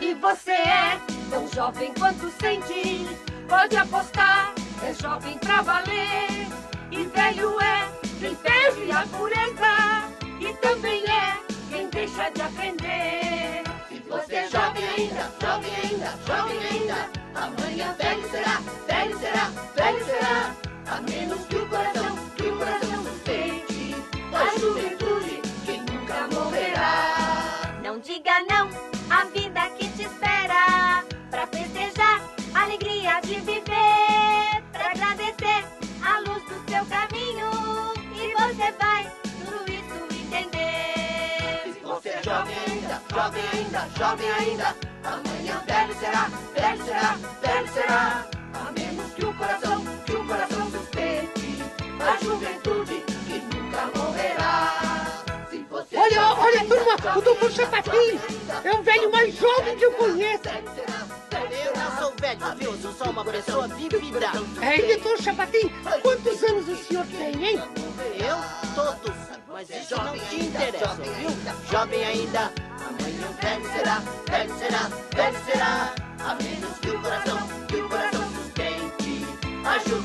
[0.01, 1.01] E você é
[1.31, 3.07] tão jovem quanto sente,
[3.49, 6.47] pode apostar, é jovem pra valer.
[6.91, 7.94] E velho é
[8.25, 10.09] quem perde a pureza,
[10.41, 11.39] e também é
[11.69, 13.63] quem deixa de aprender.
[14.09, 20.55] Você é jovem ainda, jovem ainda, jovem ainda, amanhã velho será, velho será, velho será.
[20.87, 21.54] A menos que
[43.15, 48.27] jovem ainda, jovem ainda, amanhã velho será, velho será, velho será.
[48.55, 51.63] A menos que o coração, que o coração sustente
[52.01, 55.15] a juventude que nunca morrerá.
[55.49, 59.85] Se você é Olha, olha, turma, o doutor ainda, é o velho mais jovem que
[59.85, 60.49] eu conheço.
[61.65, 62.73] Eu não sou velho, viu?
[62.73, 64.31] Eu sou uma pessoa vivida.
[64.61, 65.71] Ei, doutor Sapatinho,
[66.03, 67.61] quantos anos o senhor tem, hein?
[68.19, 69.34] Eu, todos.
[69.55, 71.31] Mas isso não te interessa, viu?
[71.71, 72.53] Jovem ainda.
[72.89, 75.95] Amanhã velho será, velho será, velho será.
[76.19, 79.25] A menos que o coração, que o coração sustente
[79.65, 80.04] a juventude